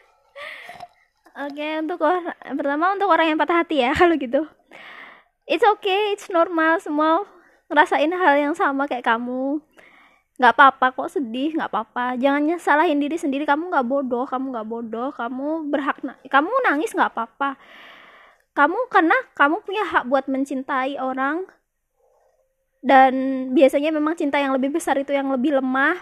Oke 1.48 1.68
untuk 1.80 2.00
orang 2.02 2.34
pertama 2.58 2.86
untuk 2.98 3.10
orang 3.14 3.26
yang 3.30 3.40
patah 3.40 3.62
hati 3.62 3.86
ya 3.86 3.94
kalau 4.00 4.18
gitu. 4.18 4.44
It's 5.46 5.64
okay 5.64 6.18
it's 6.18 6.34
normal 6.34 6.82
semua 6.82 7.30
ngerasain 7.70 8.10
hal 8.10 8.34
yang 8.42 8.56
sama 8.58 8.90
kayak 8.90 9.06
kamu 9.06 9.62
nggak 10.34 10.54
apa-apa 10.58 10.86
kok 10.98 11.10
sedih 11.14 11.54
nggak 11.54 11.70
apa-apa. 11.70 12.18
Jangan 12.18 12.58
salahin 12.58 12.98
diri 12.98 13.18
sendiri. 13.18 13.46
Kamu 13.46 13.70
nggak 13.70 13.86
bodoh 13.86 14.26
kamu 14.26 14.46
nggak 14.54 14.68
bodoh. 14.68 15.10
Kamu 15.14 15.70
berhak 15.70 16.02
na 16.02 16.18
kamu 16.26 16.50
nangis 16.66 16.94
nggak 16.94 17.14
apa-apa. 17.14 17.56
Kamu 18.54 18.90
karena 18.90 19.18
kamu 19.34 19.66
punya 19.66 19.84
hak 19.86 20.10
buat 20.10 20.26
mencintai 20.30 20.98
orang. 20.98 21.46
Dan 22.84 23.14
biasanya 23.56 23.96
memang 23.96 24.20
cinta 24.20 24.38
yang 24.42 24.52
lebih 24.52 24.76
besar 24.76 25.00
itu 25.00 25.14
yang 25.16 25.32
lebih 25.32 25.56
lemah. 25.58 25.96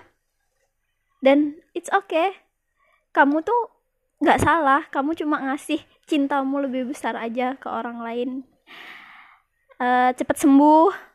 Dan 1.21 1.61
it's 1.77 1.91
okay. 1.93 2.33
Kamu 3.13 3.45
tuh 3.45 3.69
nggak 4.23 4.41
salah. 4.41 4.87
Kamu 4.89 5.13
cuma 5.13 5.37
ngasih 5.43 5.79
cintamu 6.09 6.59
lebih 6.59 6.89
besar 6.89 7.15
aja 7.15 7.55
ke 7.55 7.67
orang 7.69 8.01
lain. 8.01 8.29
Uh, 9.77 10.13
cepet 10.13 10.37
sembuh 10.41 11.10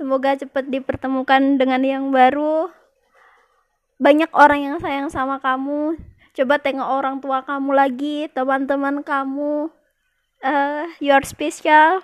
semoga 0.00 0.32
cepet 0.32 0.72
dipertemukan 0.72 1.60
dengan 1.60 1.84
yang 1.84 2.08
baru. 2.08 2.72
Banyak 4.00 4.32
orang 4.32 4.60
yang 4.64 4.76
sayang 4.80 5.12
sama 5.12 5.44
kamu. 5.44 6.00
Coba 6.32 6.56
tengok 6.56 6.88
orang 6.88 7.20
tua 7.20 7.44
kamu 7.44 7.76
lagi 7.76 8.32
teman-teman 8.32 9.04
kamu. 9.04 9.68
Uh, 10.40 10.88
you 11.04 11.12
are 11.12 11.20
special. 11.20 12.00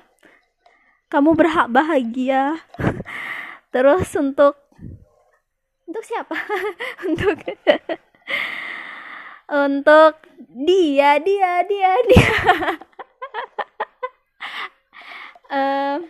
Kamu 1.08 1.32
berhak 1.32 1.72
bahagia. 1.72 2.60
Terus 3.72 4.12
untuk 4.12 4.60
untuk 5.88 6.04
siapa? 6.04 6.36
Untuk 7.08 7.38
untuk 9.64 10.12
dia 10.52 11.16
dia 11.22 11.52
dia 11.64 11.92
dia. 12.10 12.34
Uh, 15.46 16.02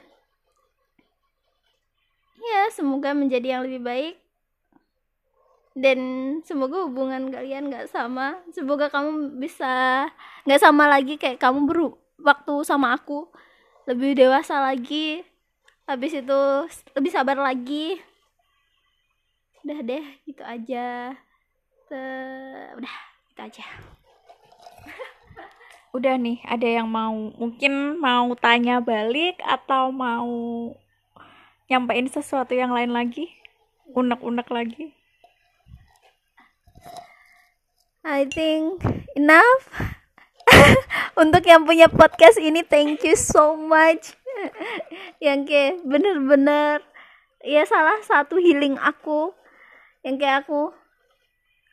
ya 2.46 2.62
semoga 2.70 3.10
menjadi 3.12 3.58
yang 3.58 3.62
lebih 3.66 3.82
baik. 3.82 4.14
Dan 5.76 6.00
semoga 6.40 6.88
hubungan 6.88 7.28
kalian 7.28 7.68
gak 7.68 7.92
sama. 7.92 8.40
Semoga 8.48 8.88
kamu 8.88 9.36
bisa 9.36 10.08
gak 10.48 10.62
sama 10.62 10.88
lagi 10.88 11.20
kayak 11.20 11.36
kamu 11.36 11.68
beru 11.68 11.92
waktu 12.16 12.64
sama 12.64 12.96
aku. 12.96 13.28
Lebih 13.84 14.16
dewasa 14.16 14.56
lagi. 14.56 15.20
Habis 15.84 16.24
itu 16.24 16.40
lebih 16.96 17.12
sabar 17.12 17.36
lagi. 17.36 18.00
Udah 19.62 19.78
deh 19.84 20.04
gitu 20.24 20.40
aja. 20.40 21.12
Te 21.92 22.02
udah 22.72 22.94
gitu 23.30 23.40
aja. 23.44 23.66
Udah 25.92 26.16
nih 26.16 26.40
ada 26.48 26.68
yang 26.68 26.88
mau 26.88 27.12
mungkin 27.36 28.00
mau 28.00 28.32
tanya 28.36 28.80
balik 28.80 29.36
atau 29.44 29.92
mau 29.92 30.32
nyampein 31.66 32.06
sesuatu 32.06 32.54
yang 32.54 32.70
lain 32.70 32.94
lagi? 32.94 33.30
Unek-unek 33.90 34.48
lagi? 34.50 34.94
I 38.06 38.22
think 38.30 38.78
enough. 39.18 39.66
Untuk 41.22 41.42
yang 41.42 41.66
punya 41.66 41.90
podcast 41.90 42.38
ini 42.38 42.62
thank 42.62 43.02
you 43.02 43.18
so 43.18 43.58
much. 43.58 44.14
Yang 45.18 45.50
kayak 45.50 45.74
bener-bener 45.82 46.86
ya 47.42 47.66
salah 47.66 47.98
satu 48.06 48.38
healing 48.38 48.78
aku. 48.78 49.34
Yang 50.06 50.16
kayak 50.22 50.36
aku 50.46 50.70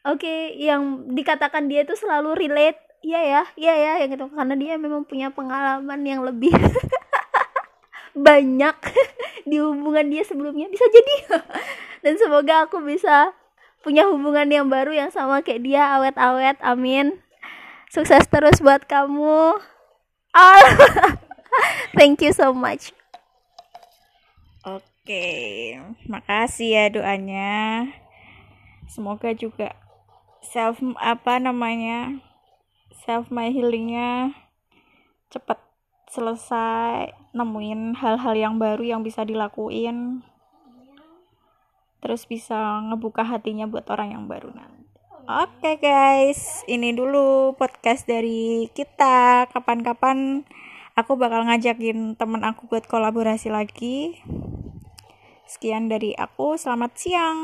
oke 0.10 0.18
okay, 0.18 0.58
yang 0.58 1.14
dikatakan 1.14 1.70
dia 1.70 1.86
itu 1.86 1.94
selalu 1.94 2.34
relate. 2.50 2.82
Iya 3.04 3.20
ya 3.20 3.42
iya 3.60 3.74
ya 3.76 3.94
yang 4.02 4.16
gitu 4.16 4.32
karena 4.32 4.56
dia 4.58 4.74
memang 4.80 5.04
punya 5.06 5.28
pengalaman 5.30 6.02
yang 6.08 6.24
lebih 6.24 6.56
banyak 8.14 8.78
di 9.50 9.58
hubungan 9.60 10.10
dia 10.10 10.24
sebelumnya 10.26 10.70
bisa 10.70 10.86
jadi. 10.90 11.16
Dan 12.06 12.18
semoga 12.18 12.70
aku 12.70 12.82
bisa 12.82 13.34
punya 13.84 14.08
hubungan 14.08 14.48
yang 14.48 14.68
baru 14.70 14.94
yang 14.94 15.12
sama 15.12 15.42
kayak 15.42 15.66
dia. 15.66 15.84
Awet-awet 16.00 16.58
amin. 16.62 17.20
Sukses 17.90 18.26
terus 18.30 18.62
buat 18.62 18.86
kamu. 18.86 19.60
Oh. 20.34 20.66
thank 21.98 22.22
you 22.22 22.34
so 22.34 22.54
much. 22.54 22.94
Oke 24.64 25.78
makasih 26.08 26.70
ya 26.74 26.86
doanya. 26.90 27.86
Semoga 28.88 29.34
juga 29.34 29.76
self 30.44 30.80
apa 31.00 31.40
namanya 31.40 32.24
self 33.04 33.28
my 33.34 33.52
healingnya 33.52 34.36
cepet 35.34 35.60
selesai 36.14 37.10
nemuin 37.34 37.98
hal-hal 37.98 38.38
yang 38.38 38.62
baru 38.62 38.86
yang 38.86 39.02
bisa 39.02 39.26
dilakuin 39.26 40.22
terus 42.06 42.30
bisa 42.30 42.54
ngebuka 42.86 43.26
hatinya 43.26 43.66
buat 43.66 43.88
orang 43.90 44.14
yang 44.14 44.26
baru 44.30 44.52
nanti. 44.54 44.84
Oke 45.24 45.56
okay 45.56 45.76
guys, 45.80 46.68
ini 46.68 46.92
dulu 46.92 47.56
podcast 47.56 48.04
dari 48.04 48.68
kita. 48.76 49.48
Kapan-kapan 49.56 50.44
aku 51.00 51.16
bakal 51.16 51.48
ngajakin 51.48 52.20
temen 52.20 52.44
aku 52.44 52.68
buat 52.68 52.84
kolaborasi 52.92 53.48
lagi. 53.48 54.20
Sekian 55.48 55.88
dari 55.88 56.12
aku, 56.12 56.60
selamat 56.60 56.92
siang. 57.00 57.40